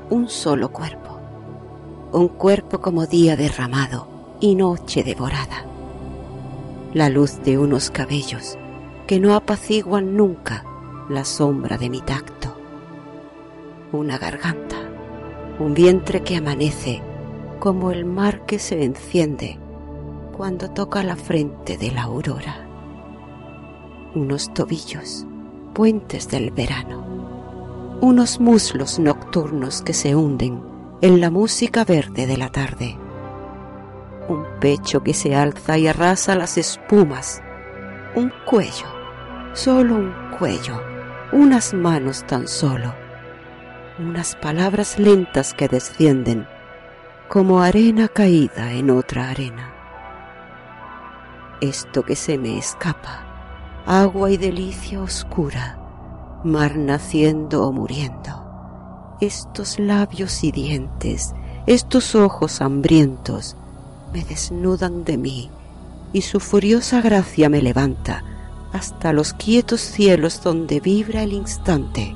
Un 0.10 0.30
solo 0.30 0.72
cuerpo, 0.72 1.20
un 2.12 2.28
cuerpo 2.28 2.80
como 2.80 3.08
día 3.08 3.36
derramado 3.36 4.08
y 4.40 4.56
noche 4.56 5.04
devorada. 5.04 5.66
La 6.94 7.10
luz 7.10 7.42
de 7.44 7.58
unos 7.58 7.90
cabellos 7.90 8.58
que 9.08 9.20
no 9.20 9.36
apaciguan 9.36 10.16
nunca 10.16 10.64
la 11.10 11.26
sombra 11.26 11.78
de 11.78 11.90
mi 11.90 12.02
tacto. 12.02 12.56
Una 13.92 14.18
garganta, 14.18 14.78
un 15.60 15.74
vientre 15.74 16.24
que 16.24 16.38
amanece 16.38 17.02
como 17.60 17.92
el 17.92 18.06
mar 18.06 18.46
que 18.46 18.60
se 18.60 18.84
enciende 18.84 19.58
cuando 20.36 20.70
toca 20.70 21.04
la 21.04 21.16
frente 21.16 21.78
de 21.78 21.92
la 21.92 22.04
aurora. 22.04 22.68
Unos 24.16 24.54
tobillos, 24.54 25.26
puentes 25.74 26.28
del 26.28 26.52
verano, 26.52 27.13
unos 28.04 28.42
muslos 28.42 29.00
nocturnos 29.00 29.82
que 29.82 29.94
se 29.94 30.14
hunden 30.14 30.62
en 31.00 31.22
la 31.22 31.32
música 31.32 31.86
verde 31.86 32.28
de 32.28 32.36
la 32.36 32.50
tarde, 32.50 32.98
un 34.28 34.44
pecho 34.60 35.02
que 35.02 35.14
se 35.14 35.38
alza 35.38 35.78
y 35.78 35.88
arrasa 35.88 36.36
las 36.36 36.58
espumas, 36.58 37.42
un 38.14 38.30
cuello, 38.46 38.88
solo 39.54 39.96
un 39.96 40.14
cuello, 40.38 40.84
unas 41.32 41.74
manos 41.74 42.28
tan 42.28 42.46
solo, 42.46 42.94
unas 43.98 44.36
palabras 44.36 45.00
lentas 45.00 45.54
que 45.54 45.70
descienden 45.70 46.46
como 47.30 47.62
arena 47.62 48.10
caída 48.10 48.74
en 48.74 48.90
otra 48.90 49.30
arena. 49.30 49.74
Esto 51.62 52.04
que 52.04 52.18
se 52.18 52.38
me 52.38 52.58
escapa, 52.58 53.24
agua 53.86 54.30
y 54.30 54.36
delicia 54.36 55.02
oscura, 55.02 55.83
mar 56.44 56.78
naciendo 56.78 57.66
o 57.66 57.72
muriendo. 57.72 59.18
Estos 59.22 59.80
labios 59.80 60.44
y 60.44 60.52
dientes, 60.52 61.34
estos 61.66 62.16
ojos 62.16 62.62
hambrientos, 62.62 63.56
me 64.12 64.24
desnudan 64.24 65.04
de 65.04 65.18
mí 65.18 65.50
y 66.12 66.22
su 66.22 66.40
furiosa 66.40 67.02
gracia 67.02 67.50
me 67.50 67.62
levanta 67.62 68.24
hasta 68.74 69.14
los 69.14 69.34
quietos 69.34 69.82
cielos 69.82 70.42
donde 70.44 70.80
vibra 70.80 71.24
el 71.24 71.34
instante, 71.34 72.16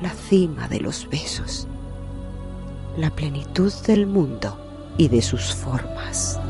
la 0.00 0.10
cima 0.10 0.68
de 0.68 0.80
los 0.80 1.08
besos, 1.08 1.68
la 2.96 3.10
plenitud 3.10 3.72
del 3.86 4.06
mundo 4.06 4.58
y 4.96 5.08
de 5.08 5.22
sus 5.22 5.54
formas. 5.54 6.40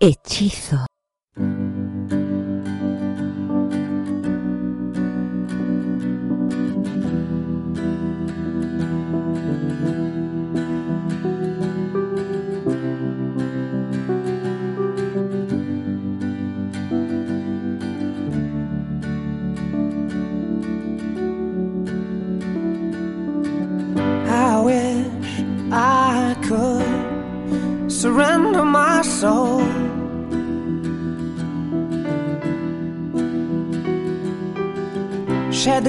Hechizo. 0.00 0.85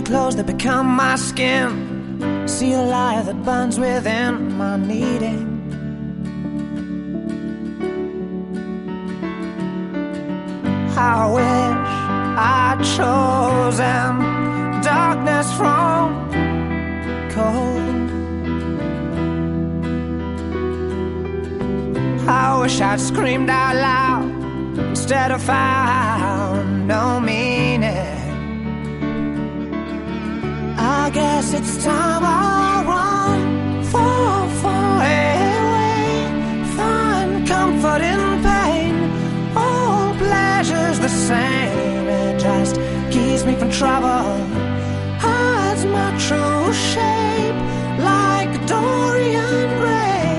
Clothes 0.07 0.37
that 0.37 0.45
become 0.45 0.87
my 0.87 1.17
skin. 1.17 2.47
See 2.47 2.71
a 2.71 2.81
light 2.81 3.23
that 3.25 3.43
burns 3.43 3.77
within 3.77 4.57
my 4.57 4.77
needing. 4.77 5.45
I 10.97 11.17
wish 11.37 11.87
I'd 12.55 12.79
chosen 12.95 14.09
darkness 14.81 15.47
from 15.59 16.05
cold. 17.35 17.97
I 22.29 22.59
wish 22.61 22.79
I'd 22.79 23.01
screamed 23.01 23.49
out 23.49 23.75
loud 23.75 24.79
instead 24.89 25.31
of 25.31 25.41
found 25.43 26.87
no 26.87 27.19
meaning. 27.19 27.46
Guess 31.17 31.51
it's 31.59 31.83
time 31.83 32.23
I 32.23 32.83
run 32.93 33.41
for 33.91 34.35
far 34.61 34.97
away, 35.01 35.95
find 36.77 37.31
comfort 37.53 38.01
in 38.11 38.21
pain. 38.49 38.95
All 39.63 40.13
pleasure's 40.23 40.99
the 40.99 41.13
same, 41.29 42.05
it 42.21 42.35
just 42.47 42.75
keeps 43.13 43.43
me 43.47 43.53
from 43.61 43.71
trouble. 43.81 44.29
Hides 45.25 45.83
my 45.95 46.09
true 46.25 46.65
shape 46.91 47.59
like 48.11 48.51
Dorian 48.71 49.67
Gray. 49.81 50.35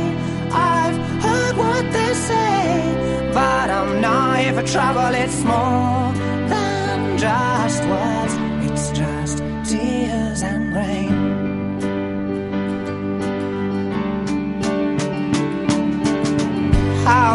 I've 0.72 0.98
heard 1.24 1.54
what 1.64 1.84
they 1.96 2.12
say, 2.28 3.30
but 3.38 3.66
I'm 3.78 4.00
not 4.00 4.38
here 4.42 4.54
for 4.58 4.66
trouble. 4.74 5.12
It's 5.24 5.40
more 5.42 6.14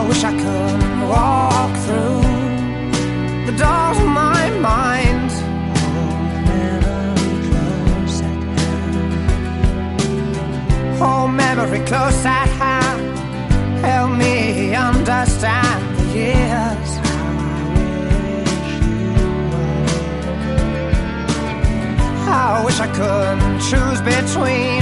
I 0.03 0.05
wish 0.05 0.23
I 0.25 0.31
could 0.31 0.83
walk 1.07 1.71
through 1.85 2.21
the 3.45 3.53
doors 3.57 3.97
of 4.03 4.05
my 4.05 4.49
mind. 4.59 5.31
Hold 5.79 6.51
memory 6.51 7.39
close 7.47 8.21
at 8.21 8.43
hand. 8.59 9.05
Hold 10.99 11.31
memory 11.31 11.81
close 11.85 12.25
at 12.25 12.49
hand. 12.59 13.01
Help 13.79 14.11
me 14.17 14.75
understand 14.75 15.81
the 15.97 16.05
years. 16.17 16.89
I 22.27 22.61
wish 22.65 22.77
I 22.81 22.87
could 22.87 23.39
choose 23.69 24.01
between 24.01 24.72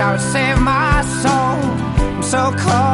I 0.00 0.12
would 0.12 0.20
save 0.20 0.58
my 0.58 1.02
soul. 1.02 1.30
I'm 1.30 2.22
so 2.22 2.52
cold 2.56 2.89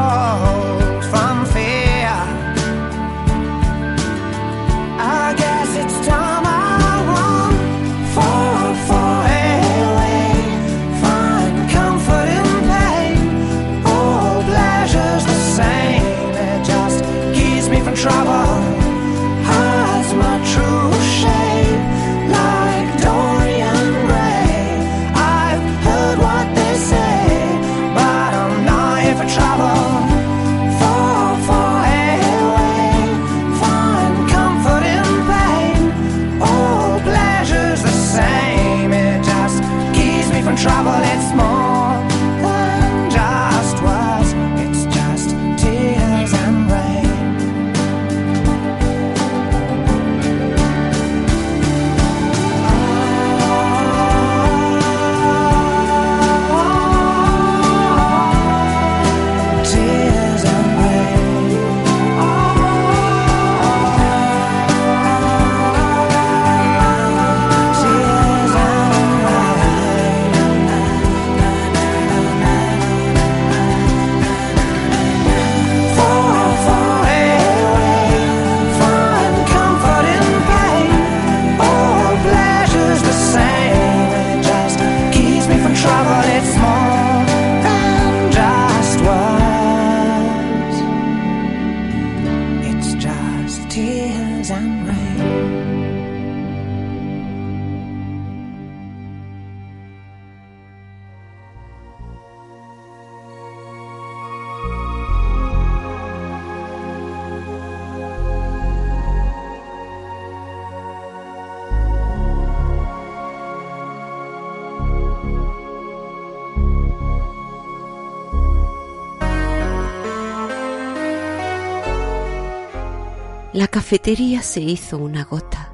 cafetería 123.77 124.41
se 124.41 124.62
hizo 124.62 124.97
una 124.97 125.24
gota. 125.24 125.70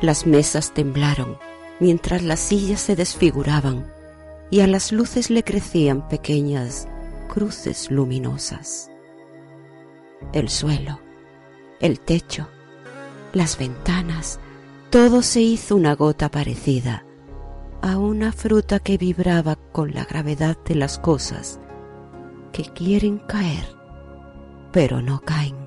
Las 0.00 0.28
mesas 0.28 0.72
temblaron 0.74 1.38
mientras 1.80 2.22
las 2.22 2.38
sillas 2.38 2.80
se 2.80 2.94
desfiguraban 2.94 3.92
y 4.48 4.60
a 4.60 4.68
las 4.68 4.92
luces 4.92 5.28
le 5.28 5.42
crecían 5.42 6.06
pequeñas 6.06 6.86
cruces 7.26 7.90
luminosas. 7.90 8.92
El 10.32 10.48
suelo, 10.48 11.00
el 11.80 11.98
techo, 11.98 12.46
las 13.32 13.58
ventanas, 13.58 14.38
todo 14.90 15.22
se 15.22 15.40
hizo 15.40 15.74
una 15.74 15.96
gota 15.96 16.28
parecida 16.28 17.04
a 17.82 17.98
una 17.98 18.30
fruta 18.30 18.78
que 18.78 18.98
vibraba 18.98 19.56
con 19.72 19.94
la 19.94 20.04
gravedad 20.04 20.56
de 20.64 20.76
las 20.76 21.00
cosas 21.00 21.58
que 22.52 22.62
quieren 22.62 23.18
caer, 23.18 23.66
pero 24.70 25.02
no 25.02 25.18
caen. 25.22 25.59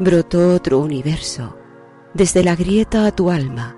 Brotó 0.00 0.54
otro 0.54 0.78
universo 0.78 1.58
desde 2.14 2.42
la 2.42 2.56
grieta 2.56 3.04
a 3.04 3.14
tu 3.14 3.30
alma 3.30 3.76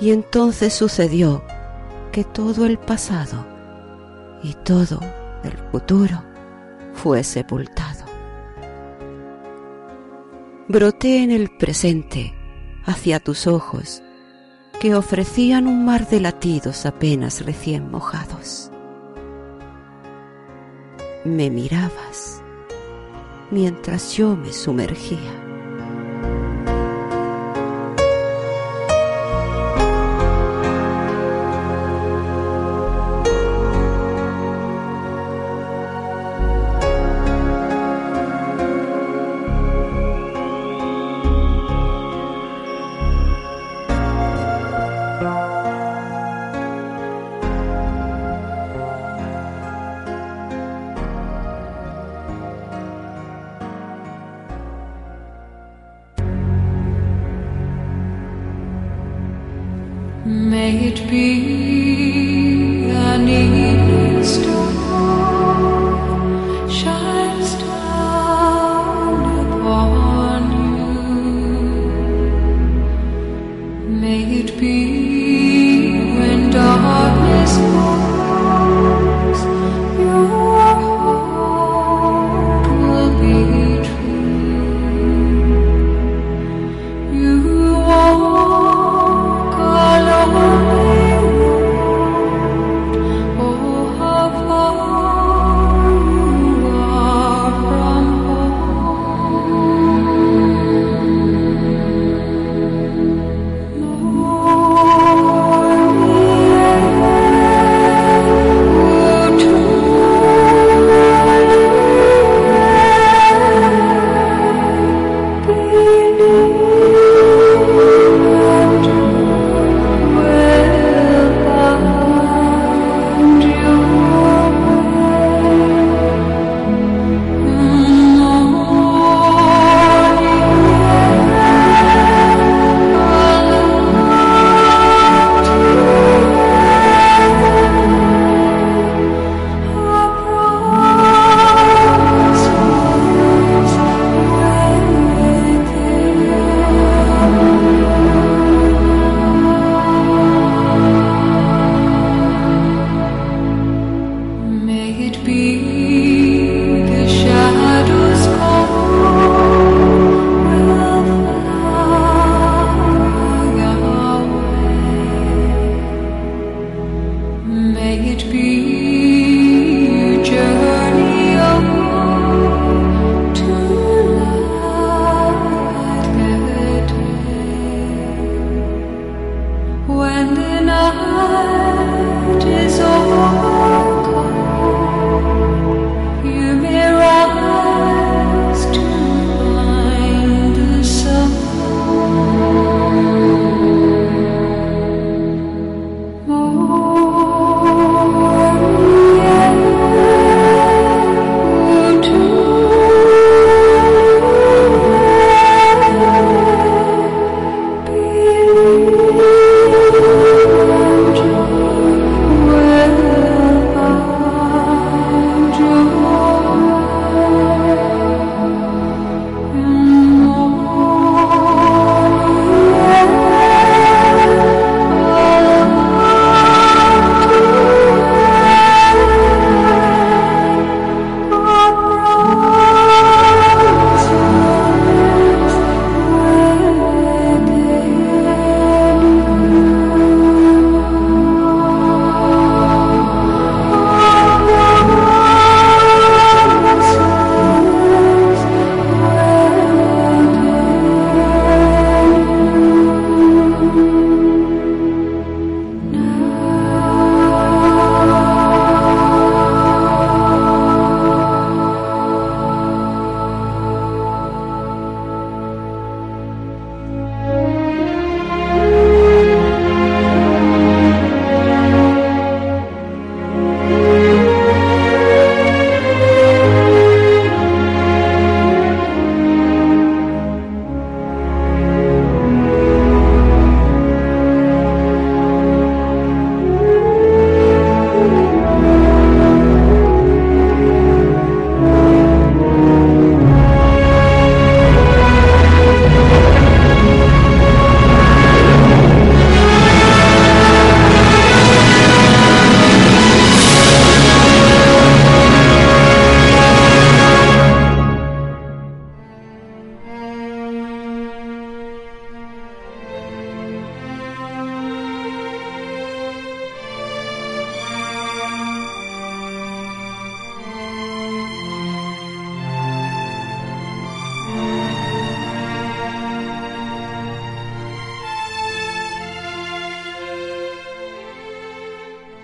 y 0.00 0.10
entonces 0.10 0.72
sucedió 0.72 1.44
que 2.10 2.24
todo 2.24 2.64
el 2.64 2.78
pasado 2.78 3.46
y 4.42 4.54
todo 4.54 4.98
el 5.44 5.52
futuro 5.70 6.22
fue 6.94 7.22
sepultado. 7.22 8.06
Broté 10.68 11.22
en 11.22 11.30
el 11.30 11.54
presente 11.58 12.34
hacia 12.86 13.20
tus 13.20 13.46
ojos 13.46 14.02
que 14.80 14.94
ofrecían 14.94 15.66
un 15.66 15.84
mar 15.84 16.08
de 16.08 16.20
latidos 16.20 16.86
apenas 16.86 17.44
recién 17.44 17.90
mojados. 17.90 18.70
Me 21.26 21.50
mirabas 21.50 22.42
mientras 23.50 24.16
yo 24.16 24.36
me 24.36 24.52
sumergía. 24.52 25.45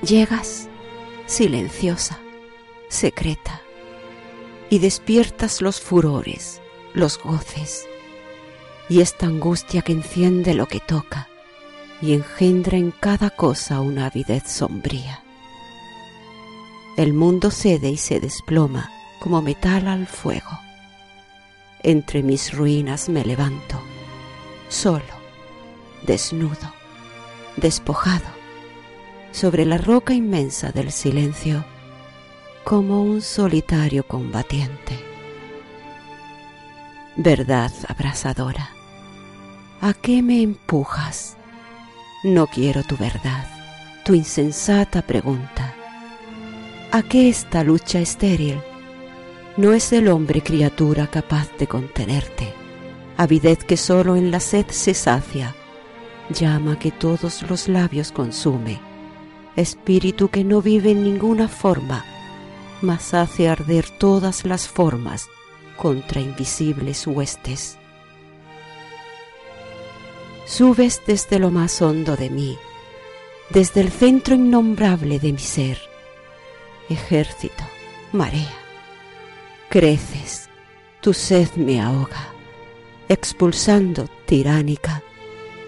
Llegas 0.03 0.69
silenciosa, 1.27 2.19
secreta, 2.89 3.63
y 4.69 4.81
despiertas 4.81 5.63
los 5.63 5.81
furores, 5.81 6.61
los 6.93 7.21
goces, 7.23 7.87
y 8.89 9.01
esta 9.01 9.27
angustia 9.27 9.83
que 9.83 9.93
enciende 9.93 10.55
lo 10.55 10.67
que 10.67 10.81
toca 10.81 11.29
y 12.01 12.15
engendra 12.15 12.79
en 12.79 12.91
cada 12.91 13.31
cosa 13.31 13.81
una 13.81 14.07
avidez 14.07 14.43
sombría. 14.49 15.23
El 16.97 17.13
mundo 17.15 17.53
cede 17.53 17.91
y 17.91 17.97
se 17.97 18.19
desploma 18.19 18.91
como 19.21 19.41
metal 19.41 19.87
al 19.87 20.09
fuego. 20.09 20.59
Entre 21.85 22.25
mis 22.25 22.53
ruinas 22.53 23.09
me 23.09 23.25
levanto, 23.25 23.81
solo, 24.69 25.15
desnudo, 26.05 26.75
despojado, 27.57 28.42
sobre 29.33 29.65
la 29.65 29.79
roca 29.79 30.15
inmensa 30.15 30.71
del 30.71 30.93
silencio, 30.93 31.65
como 32.65 33.03
un 33.03 33.21
solitario 33.23 34.07
combatiente. 34.07 34.99
Verdad 37.17 37.73
abrasadora, 37.89 38.71
¿a 39.81 39.93
qué 39.95 40.23
me 40.23 40.43
empujas? 40.43 41.37
No 42.25 42.47
quiero 42.47 42.85
tu 42.85 42.97
verdad, 42.97 43.47
tu 44.05 44.15
insensata 44.15 45.03
pregunta. 45.03 45.75
¿A 46.93 47.03
qué 47.03 47.29
esta 47.29 47.65
lucha 47.65 47.99
estéril? 47.99 48.61
No 49.57 49.73
es 49.73 49.93
el 49.93 50.09
hombre 50.09 50.43
criatura 50.43 51.09
capaz 51.09 51.49
de 51.59 51.67
contenerte, 51.67 52.55
avidez 53.17 53.65
que 53.65 53.77
solo 53.77 54.17
en 54.17 54.31
la 54.31 54.41
sed 54.41 54.67
se 54.69 54.95
sacia, 54.95 55.55
llama 56.31 56.79
que 56.79 56.91
todos 56.91 57.43
los 57.43 57.69
labios 57.69 58.13
consume, 58.13 58.81
espíritu 59.57 60.29
que 60.29 60.45
no 60.45 60.63
vive 60.63 60.93
en 60.93 61.05
ninguna 61.05 61.49
forma, 61.49 62.05
mas 62.81 63.15
hace 63.15 63.49
arder 63.49 63.89
todas 63.89 64.45
las 64.45 64.69
formas 64.69 65.29
contra 65.77 66.21
invisibles 66.21 67.07
huestes. 67.07 67.79
Subes 70.47 71.03
desde 71.07 71.39
lo 71.39 71.51
más 71.51 71.81
hondo 71.81 72.17
de 72.17 72.31
mí, 72.31 72.59
desde 73.51 73.81
el 73.81 73.91
centro 73.91 74.35
innombrable 74.35 75.19
de 75.19 75.33
mi 75.33 75.39
ser, 75.39 75.79
ejército, 76.89 77.65
marea. 78.13 78.53
Creces, 79.69 80.51
tu 81.01 81.15
sed 81.15 81.49
me 81.57 81.81
ahoga, 81.81 82.29
expulsando, 83.09 84.09
tiránica, 84.27 85.03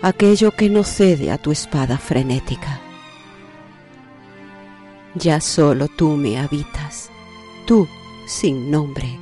aquello 0.02 0.50
que 0.50 0.68
no 0.68 0.84
cede 0.84 1.30
a 1.30 1.38
tu 1.38 1.50
espada 1.52 1.96
frenética. 1.96 2.83
Ya 5.14 5.40
solo 5.40 5.88
tú 5.88 6.16
me 6.16 6.38
habitas, 6.38 7.10
tú 7.66 7.86
sin 8.26 8.70
nombre, 8.70 9.18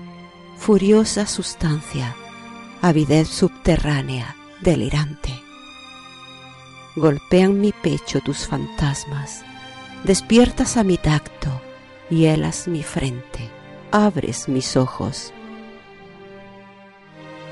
furiosa 0.57 1.27
sustancia, 1.27 2.17
avidez 2.81 3.29
subterránea, 3.29 4.37
delirante. 4.63 5.31
Golpean 6.97 7.61
mi 7.61 7.73
pecho 7.73 8.21
tus 8.21 8.47
fantasmas, 8.47 9.45
despiertas 10.05 10.77
a 10.77 10.85
mi 10.85 10.97
tacto, 10.97 11.61
hielas 12.09 12.69
mi 12.69 12.83
frente, 12.83 13.51
abres 13.91 14.49
mis 14.49 14.77
ojos. 14.77 15.33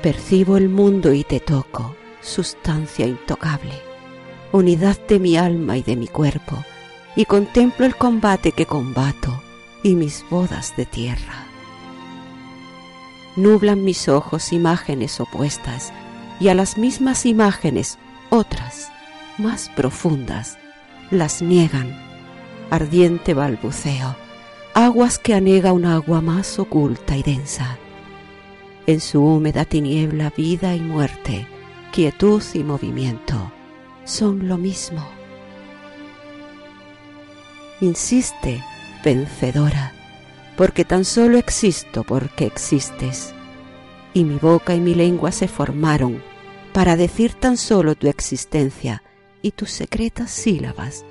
Percibo 0.01 0.57
el 0.57 0.69
mundo 0.69 1.13
y 1.13 1.23
te 1.23 1.39
toco, 1.39 1.95
sustancia 2.21 3.05
intocable, 3.05 3.79
unidad 4.51 4.97
de 5.07 5.19
mi 5.19 5.37
alma 5.37 5.77
y 5.77 5.83
de 5.83 5.95
mi 5.95 6.07
cuerpo, 6.07 6.63
y 7.15 7.25
contemplo 7.25 7.85
el 7.85 7.95
combate 7.95 8.51
que 8.51 8.65
combato 8.65 9.41
y 9.83 9.95
mis 9.95 10.25
bodas 10.29 10.75
de 10.77 10.85
tierra. 10.85 11.45
Nublan 13.35 13.83
mis 13.83 14.07
ojos 14.09 14.51
imágenes 14.51 15.19
opuestas 15.19 15.93
y 16.39 16.49
a 16.49 16.55
las 16.55 16.77
mismas 16.77 17.25
imágenes 17.25 17.97
otras, 18.29 18.91
más 19.37 19.69
profundas, 19.69 20.57
las 21.09 21.41
niegan. 21.41 21.99
Ardiente 22.69 23.33
balbuceo, 23.33 24.15
aguas 24.73 25.19
que 25.19 25.33
anega 25.33 25.73
un 25.73 25.85
agua 25.85 26.21
más 26.21 26.57
oculta 26.59 27.17
y 27.17 27.23
densa. 27.23 27.77
En 28.87 29.01
su 29.01 29.23
húmeda 29.23 29.65
tiniebla 29.65 30.31
vida 30.35 30.73
y 30.75 30.79
muerte, 30.79 31.47
quietud 31.91 32.41
y 32.53 32.63
movimiento 32.63 33.51
son 34.05 34.47
lo 34.47 34.57
mismo. 34.57 35.20
Insiste, 37.81 38.63
vencedora, 39.03 39.91
porque 40.55 40.85
tan 40.85 41.03
solo 41.03 41.39
existo 41.39 42.03
porque 42.03 42.45
existes. 42.45 43.33
Y 44.13 44.23
mi 44.23 44.35
boca 44.35 44.75
y 44.75 44.79
mi 44.79 44.93
lengua 44.93 45.31
se 45.31 45.47
formaron 45.47 46.21
para 46.73 46.95
decir 46.95 47.33
tan 47.33 47.57
solo 47.57 47.95
tu 47.95 48.07
existencia 48.07 49.01
y 49.41 49.51
tus 49.51 49.71
secretas 49.71 50.29
sílabas, 50.29 51.03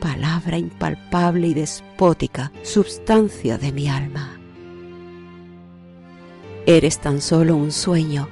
palabra 0.00 0.58
impalpable 0.58 1.48
y 1.48 1.54
despótica, 1.54 2.52
substancia 2.62 3.58
de 3.58 3.72
mi 3.72 3.88
alma. 3.88 4.38
Eres 6.66 7.00
tan 7.00 7.20
solo 7.20 7.56
un 7.56 7.72
sueño, 7.72 8.28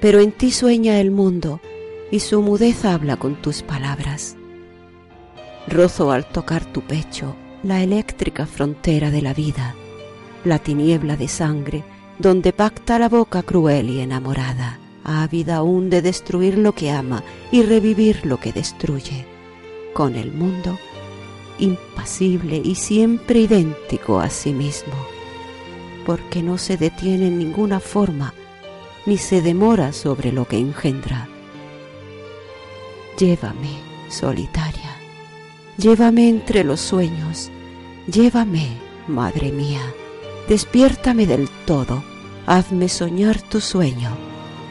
pero 0.00 0.20
en 0.20 0.30
ti 0.30 0.52
sueña 0.52 1.00
el 1.00 1.10
mundo 1.10 1.60
y 2.12 2.20
su 2.20 2.40
mudez 2.40 2.84
habla 2.84 3.16
con 3.16 3.34
tus 3.34 3.62
palabras. 3.62 4.36
Rozo 5.68 6.10
al 6.10 6.26
tocar 6.26 6.64
tu 6.64 6.82
pecho 6.82 7.36
la 7.62 7.82
eléctrica 7.82 8.46
frontera 8.46 9.10
de 9.10 9.22
la 9.22 9.32
vida, 9.32 9.74
la 10.44 10.58
tiniebla 10.58 11.16
de 11.16 11.28
sangre 11.28 11.84
donde 12.18 12.52
pacta 12.52 12.98
la 12.98 13.08
boca 13.08 13.42
cruel 13.42 13.90
y 13.90 14.00
enamorada, 14.00 14.78
ávida 15.04 15.56
aún 15.56 15.90
de 15.90 16.02
destruir 16.02 16.58
lo 16.58 16.72
que 16.72 16.90
ama 16.90 17.22
y 17.50 17.62
revivir 17.62 18.26
lo 18.26 18.38
que 18.38 18.52
destruye, 18.52 19.26
con 19.94 20.16
el 20.16 20.32
mundo 20.32 20.78
impasible 21.58 22.60
y 22.62 22.74
siempre 22.74 23.40
idéntico 23.40 24.18
a 24.18 24.30
sí 24.30 24.52
mismo, 24.52 24.94
porque 26.04 26.42
no 26.42 26.58
se 26.58 26.76
detiene 26.76 27.28
en 27.28 27.38
ninguna 27.38 27.78
forma 27.80 28.34
ni 29.06 29.18
se 29.18 29.42
demora 29.42 29.92
sobre 29.92 30.32
lo 30.32 30.46
que 30.46 30.58
engendra. 30.58 31.28
Llévame, 33.18 33.78
solitaria, 34.08 34.91
llévame 35.82 36.28
entre 36.28 36.62
los 36.62 36.80
sueños, 36.80 37.50
llévame, 38.06 38.68
madre 39.08 39.50
mía, 39.50 39.82
despiértame 40.48 41.26
del 41.26 41.48
todo, 41.66 42.04
hazme 42.46 42.88
soñar 42.88 43.42
tu 43.42 43.60
sueño, 43.60 44.10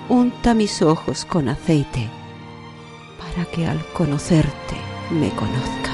unta 0.08 0.54
mis 0.54 0.82
ojos 0.82 1.26
con 1.26 1.50
aceite, 1.50 2.10
para 3.20 3.44
que 3.52 3.68
al 3.68 3.86
conocerte 3.92 4.78
me 5.12 5.30
conozca. 5.32 5.91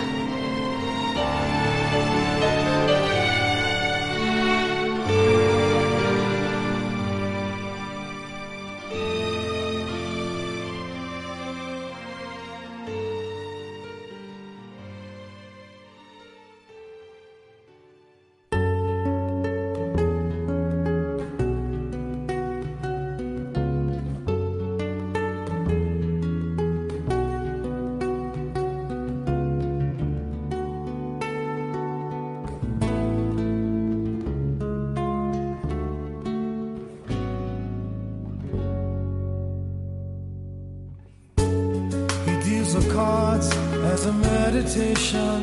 Cards 42.97 43.55
as 43.93 44.07
a 44.07 44.13
meditation. 44.13 45.39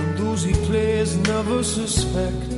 And 0.00 0.18
those 0.18 0.42
he 0.42 0.54
plays 0.66 1.16
never 1.32 1.62
suspect. 1.62 2.50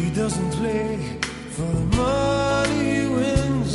He 0.00 0.08
doesn't 0.20 0.50
play 0.60 0.88
for 1.56 1.70
the 1.78 1.86
money 2.02 2.80
he 2.92 3.06
wins. 3.18 3.74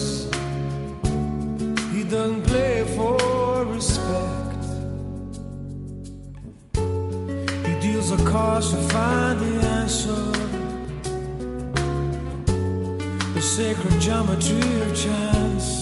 He 1.95 2.03
doesn't 2.03 2.43
play 2.51 2.75
for 2.95 3.65
respect. 3.77 4.63
He 7.67 7.73
deals 7.85 8.11
a 8.11 8.19
cards 8.31 8.69
to 8.73 8.79
find 8.93 9.39
the 9.39 9.53
answer 9.79 10.28
sacred 13.59 13.99
geometry 13.99 14.81
of 14.83 14.95
chance. 14.95 15.78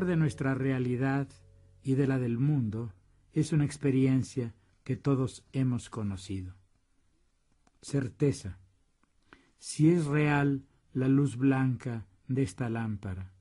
De 0.00 0.16
nuestra 0.16 0.54
realidad 0.54 1.28
y 1.82 1.96
de 1.96 2.06
la 2.06 2.18
del 2.18 2.38
mundo 2.38 2.94
es 3.34 3.52
una 3.52 3.66
experiencia 3.66 4.54
que 4.84 4.96
todos 4.96 5.44
hemos 5.52 5.90
conocido. 5.90 6.54
Certeza. 7.82 8.58
Si 9.58 9.90
es 9.90 10.06
real 10.06 10.64
la 10.94 11.08
luz 11.08 11.36
blanca 11.36 12.06
de 12.26 12.42
esta 12.42 12.70
lámpara, 12.70 13.32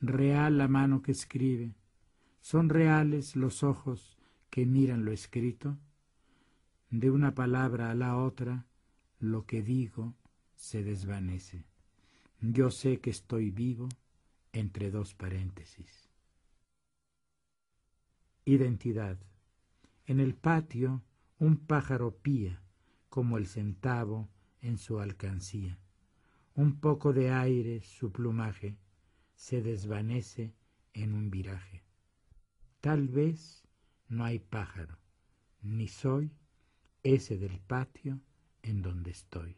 real 0.00 0.58
la 0.58 0.66
mano 0.66 1.00
que 1.00 1.12
escribe, 1.12 1.76
son 2.40 2.70
reales 2.70 3.36
los 3.36 3.62
ojos 3.62 4.18
que 4.50 4.66
miran 4.66 5.04
lo 5.04 5.12
escrito, 5.12 5.78
de 6.90 7.12
una 7.12 7.36
palabra 7.36 7.92
a 7.92 7.94
la 7.94 8.16
otra, 8.16 8.66
lo 9.20 9.46
que 9.46 9.62
digo 9.62 10.16
se 10.56 10.82
desvanece. 10.82 11.64
Yo 12.40 12.72
sé 12.72 12.98
que 12.98 13.10
estoy 13.10 13.50
vivo 13.50 13.88
entre 14.54 14.92
dos 14.92 15.14
paréntesis. 15.14 16.08
Identidad. 18.44 19.18
En 20.06 20.20
el 20.20 20.34
patio 20.34 21.02
un 21.38 21.56
pájaro 21.56 22.16
pía 22.18 22.62
como 23.08 23.36
el 23.36 23.48
centavo 23.48 24.28
en 24.60 24.78
su 24.78 25.00
alcancía. 25.00 25.78
Un 26.54 26.78
poco 26.78 27.12
de 27.12 27.32
aire, 27.32 27.82
su 27.82 28.12
plumaje, 28.12 28.78
se 29.34 29.60
desvanece 29.60 30.54
en 30.92 31.14
un 31.14 31.30
viraje. 31.30 31.82
Tal 32.80 33.08
vez 33.08 33.64
no 34.08 34.24
hay 34.24 34.38
pájaro, 34.38 34.98
ni 35.62 35.88
soy 35.88 36.30
ese 37.02 37.38
del 37.38 37.58
patio 37.58 38.20
en 38.62 38.82
donde 38.82 39.10
estoy. 39.10 39.56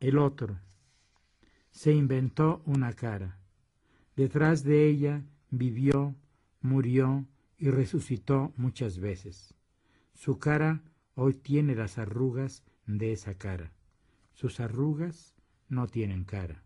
El 0.00 0.18
otro 0.18 0.58
se 1.72 1.92
inventó 1.92 2.62
una 2.66 2.92
cara. 2.92 3.38
Detrás 4.14 4.62
de 4.62 4.86
ella 4.86 5.24
vivió, 5.50 6.14
murió 6.60 7.26
y 7.58 7.70
resucitó 7.70 8.52
muchas 8.56 8.98
veces. 8.98 9.54
Su 10.12 10.38
cara 10.38 10.82
hoy 11.14 11.34
tiene 11.34 11.74
las 11.74 11.98
arrugas 11.98 12.62
de 12.86 13.12
esa 13.12 13.34
cara. 13.34 13.72
Sus 14.34 14.60
arrugas 14.60 15.34
no 15.68 15.86
tienen 15.88 16.24
cara. 16.24 16.62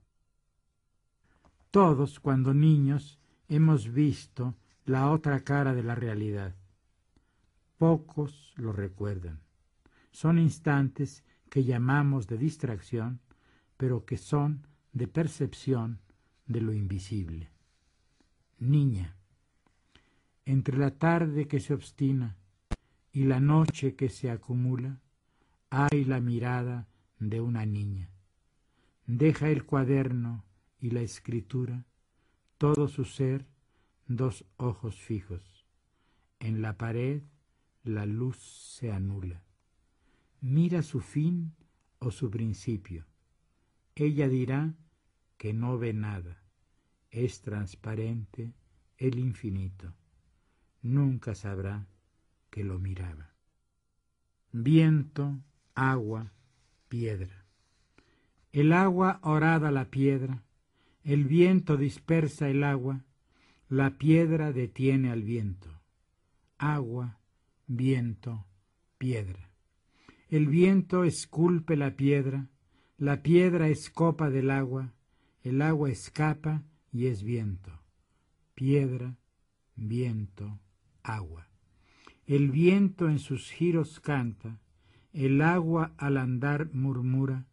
Todos, 1.70 2.20
cuando 2.20 2.52
niños, 2.52 3.20
hemos 3.48 3.92
visto 3.92 4.56
la 4.84 5.10
otra 5.10 5.40
cara 5.40 5.74
de 5.74 5.82
la 5.82 5.94
realidad. 5.94 6.54
Pocos 7.78 8.54
lo 8.56 8.72
recuerdan. 8.72 9.40
Son 10.10 10.38
instantes 10.38 11.24
que 11.50 11.64
llamamos 11.64 12.26
de 12.26 12.38
distracción, 12.38 13.20
pero 13.76 14.04
que 14.04 14.16
son 14.16 14.66
de 14.96 15.08
percepción 15.08 16.00
de 16.46 16.62
lo 16.62 16.72
invisible. 16.72 17.50
Niña, 18.58 19.14
entre 20.46 20.78
la 20.78 20.92
tarde 20.92 21.46
que 21.46 21.60
se 21.60 21.74
obstina 21.74 22.38
y 23.12 23.24
la 23.24 23.38
noche 23.38 23.94
que 23.94 24.08
se 24.08 24.30
acumula, 24.30 25.02
hay 25.68 26.06
la 26.06 26.20
mirada 26.20 26.88
de 27.18 27.42
una 27.42 27.66
niña. 27.66 28.08
Deja 29.06 29.50
el 29.50 29.66
cuaderno 29.66 30.46
y 30.80 30.88
la 30.92 31.02
escritura, 31.02 31.84
todo 32.56 32.88
su 32.88 33.04
ser, 33.04 33.46
dos 34.06 34.46
ojos 34.56 34.96
fijos. 34.96 35.66
En 36.40 36.62
la 36.62 36.78
pared 36.78 37.22
la 37.84 38.06
luz 38.06 38.38
se 38.38 38.92
anula. 38.92 39.42
Mira 40.40 40.80
su 40.80 41.00
fin 41.00 41.52
o 41.98 42.10
su 42.10 42.30
principio. 42.30 43.04
Ella 43.94 44.30
dirá 44.30 44.74
que 45.36 45.52
no 45.52 45.78
ve 45.78 45.92
nada. 45.92 46.42
Es 47.10 47.40
transparente 47.40 48.52
el 48.98 49.18
infinito. 49.18 49.94
Nunca 50.82 51.34
sabrá 51.34 51.86
que 52.50 52.64
lo 52.64 52.78
miraba. 52.78 53.34
Viento, 54.52 55.38
agua, 55.74 56.32
piedra. 56.88 57.44
El 58.52 58.72
agua 58.72 59.20
orada 59.22 59.70
la 59.70 59.90
piedra, 59.90 60.42
el 61.04 61.24
viento 61.24 61.76
dispersa 61.76 62.48
el 62.48 62.64
agua, 62.64 63.04
la 63.68 63.98
piedra 63.98 64.52
detiene 64.52 65.10
al 65.10 65.22
viento. 65.22 65.68
Agua, 66.56 67.18
viento, 67.66 68.46
piedra. 68.96 69.50
El 70.28 70.46
viento 70.46 71.04
esculpe 71.04 71.76
la 71.76 71.96
piedra, 71.96 72.48
la 72.96 73.22
piedra 73.22 73.68
es 73.68 73.90
copa 73.90 74.30
del 74.30 74.50
agua, 74.50 74.94
el 75.46 75.62
agua 75.62 75.90
escapa 75.90 76.64
y 76.90 77.06
es 77.06 77.22
viento. 77.22 77.70
Piedra, 78.56 79.16
viento, 79.76 80.58
agua. 81.04 81.48
El 82.24 82.50
viento 82.50 83.08
en 83.08 83.20
sus 83.20 83.52
giros 83.52 84.00
canta, 84.00 84.58
el 85.12 85.40
agua 85.42 85.94
al 85.98 86.16
andar 86.16 86.74
murmura, 86.74 87.46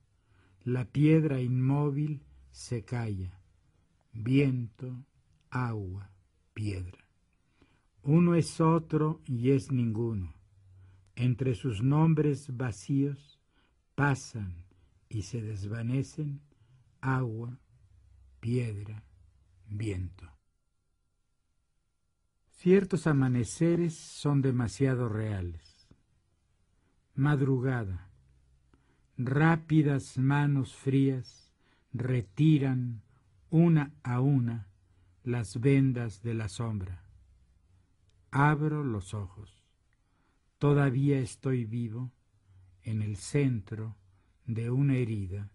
la 0.64 0.86
piedra 0.86 1.40
inmóvil 1.40 2.24
se 2.50 2.84
calla. 2.84 3.40
Viento, 4.12 5.06
agua, 5.52 6.10
piedra. 6.56 7.06
Uno 8.02 8.34
es 8.34 8.60
otro 8.60 9.22
y 9.28 9.52
es 9.52 9.72
ninguno. 9.72 10.34
Entre 11.16 11.54
sus 11.54 11.84
nombres 11.84 12.58
vacíos 12.58 13.40
pasan 13.94 14.66
y 15.10 15.22
se 15.22 15.44
desvanecen 15.44 16.42
agua, 17.00 17.60
piedra, 18.44 19.06
viento. 19.70 20.30
Ciertos 22.50 23.08
amaneceres 23.08 23.96
son 23.96 24.42
demasiado 24.42 25.08
reales. 25.08 25.88
Madrugada. 27.16 28.10
Rápidas 29.16 30.18
manos 30.18 30.76
frías 30.76 31.54
retiran 31.94 33.02
una 33.50 33.94
a 34.04 34.20
una 34.20 34.68
las 35.24 35.62
vendas 35.62 36.22
de 36.22 36.34
la 36.34 36.50
sombra. 36.50 37.02
Abro 38.30 38.84
los 38.84 39.14
ojos. 39.14 39.64
Todavía 40.58 41.18
estoy 41.20 41.64
vivo 41.64 42.12
en 42.82 43.04
el 43.04 43.16
centro 43.16 43.96
de 44.46 44.70
una 44.70 44.98
herida 44.98 45.50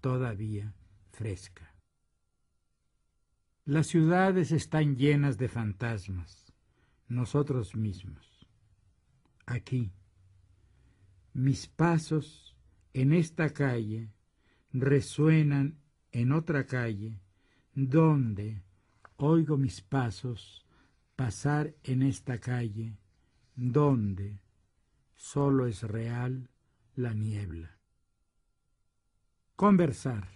todavía 0.00 0.72
fresca. 1.10 1.67
Las 3.68 3.88
ciudades 3.88 4.50
están 4.50 4.96
llenas 4.96 5.36
de 5.36 5.46
fantasmas, 5.46 6.54
nosotros 7.06 7.76
mismos. 7.76 8.48
Aquí, 9.44 9.92
mis 11.34 11.66
pasos 11.66 12.56
en 12.94 13.12
esta 13.12 13.50
calle 13.50 14.08
resuenan 14.72 15.76
en 16.12 16.32
otra 16.32 16.64
calle 16.64 17.20
donde 17.74 18.62
oigo 19.18 19.58
mis 19.58 19.82
pasos 19.82 20.64
pasar 21.14 21.74
en 21.84 22.02
esta 22.02 22.38
calle 22.38 22.96
donde 23.54 24.40
solo 25.14 25.66
es 25.66 25.82
real 25.82 26.48
la 26.96 27.12
niebla. 27.12 27.76
Conversar. 29.56 30.26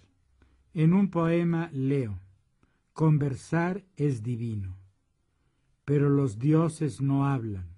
En 0.74 0.93
un 0.93 1.11
poema 1.11 1.70
leo, 1.72 2.21
conversar 2.93 3.84
es 3.97 4.22
divino, 4.22 4.76
pero 5.84 6.11
los 6.11 6.38
dioses 6.38 7.01
no 7.01 7.26
hablan, 7.26 7.68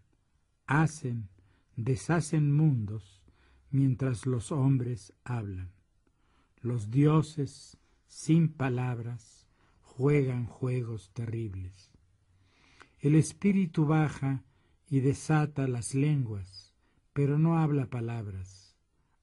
hacen, 0.67 1.29
deshacen 1.77 2.53
mundos 2.53 3.23
mientras 3.71 4.27
los 4.27 4.53
hombres 4.53 5.13
hablan. 5.25 5.71
Los 6.61 6.91
dioses, 6.91 7.77
sin 8.07 8.49
palabras, 8.49 9.47
juegan 9.83 10.47
juegos 10.47 11.11
terribles. 11.13 11.93
El 13.01 13.15
espíritu 13.15 13.87
baja 13.87 14.45
y 14.89 15.01
desata 15.01 15.69
las 15.69 15.95
lenguas, 15.95 16.75
pero 17.13 17.39
no 17.39 17.59
habla 17.59 17.87
palabras, 17.87 18.77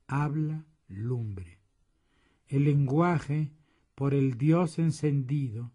habla 0.08 0.66
lumbre. 0.88 1.60
El 2.48 2.66
lenguaje, 2.66 3.52
por 3.96 4.14
el 4.14 4.38
Dios 4.38 4.80
encendido, 4.80 5.72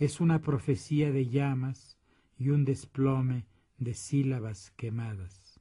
es 0.00 0.20
una 0.20 0.40
profecía 0.40 1.12
de 1.12 1.28
llamas 1.28 1.96
y 2.36 2.50
un 2.50 2.64
desplome 2.64 3.46
de 3.78 3.94
sílabas 3.94 4.72
quemadas, 4.72 5.60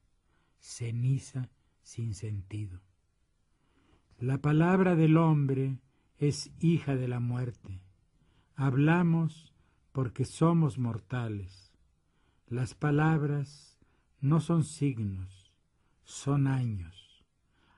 ceniza 0.60 1.52
sin 1.84 2.16
sentido. 2.16 2.82
La 4.18 4.40
palabra 4.40 4.96
del 4.96 5.18
hombre 5.18 5.78
es 6.18 6.50
hija 6.60 6.96
de 6.96 7.08
la 7.08 7.20
muerte. 7.20 7.80
Hablamos 8.56 9.54
porque 9.92 10.26
somos 10.26 10.80
mortales 10.80 11.70
las 12.50 12.74
palabras 12.74 13.78
no 14.22 14.42
son 14.42 14.64
signos, 14.64 15.54
son 16.04 16.48
años. 16.48 17.24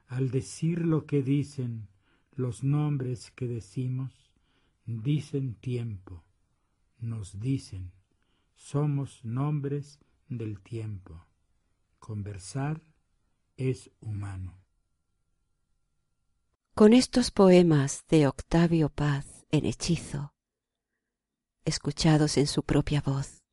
Al 0.07 0.32
decir 0.32 0.86
lo 0.86 1.05
que 1.05 1.22
dicen, 1.22 1.89
los 2.36 2.64
nombres 2.64 3.32
que 3.32 3.47
decimos, 3.47 4.32
dicen 4.86 5.55
tiempo, 5.55 6.24
nos 7.01 7.39
dicen, 7.39 7.91
somos 8.55 9.23
nombres 9.23 9.99
del 10.27 10.61
tiempo. 10.61 11.25
Conversar 11.99 12.81
es 13.57 13.91
humano. 13.99 14.59
Con 16.73 16.93
estos 16.93 17.31
poemas 17.31 18.05
de 18.07 18.27
Octavio 18.27 18.89
Paz 18.89 19.45
en 19.51 19.65
hechizo, 19.65 20.33
escuchados 21.65 22.37
en 22.37 22.47
su 22.47 22.63
propia 22.63 23.01
voz, 23.01 23.43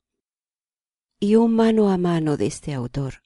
y 1.20 1.34
un 1.34 1.54
mano 1.56 1.90
a 1.90 1.98
mano 1.98 2.36
de 2.36 2.46
este 2.46 2.72
autor 2.74 3.24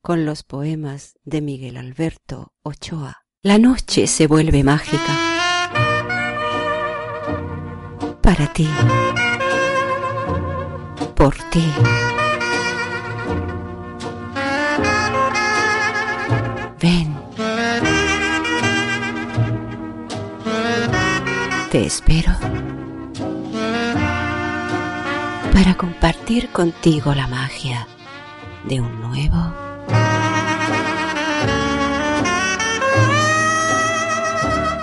con 0.00 0.24
los 0.24 0.42
poemas 0.42 1.18
de 1.24 1.40
Miguel 1.42 1.76
Alberto 1.76 2.54
Ochoa. 2.62 3.24
La 3.42 3.58
noche 3.58 4.06
se 4.06 4.26
vuelve 4.26 4.64
mágica. 4.64 5.16
Para 8.22 8.52
ti. 8.52 8.66
Por 11.20 11.36
ti. 11.50 11.70
Ven. 16.80 17.14
Te 21.70 21.84
espero 21.84 22.32
para 25.52 25.74
compartir 25.74 26.48
contigo 26.52 27.14
la 27.14 27.26
magia 27.26 27.86
de 28.64 28.80
un 28.80 29.02
nuevo 29.02 29.54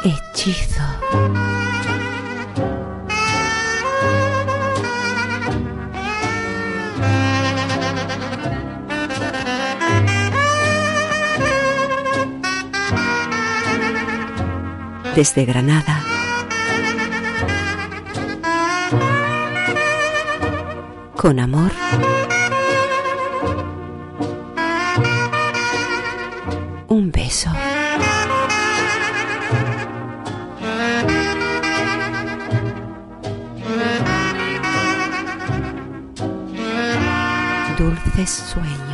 hechizo. 0.04 0.84
desde 15.18 15.46
Granada. 15.46 16.04
Con 21.16 21.40
amor. 21.40 21.72
Un 26.90 27.12
beso. 27.12 27.50
Dulces 37.80 38.30
sueños. 38.30 38.87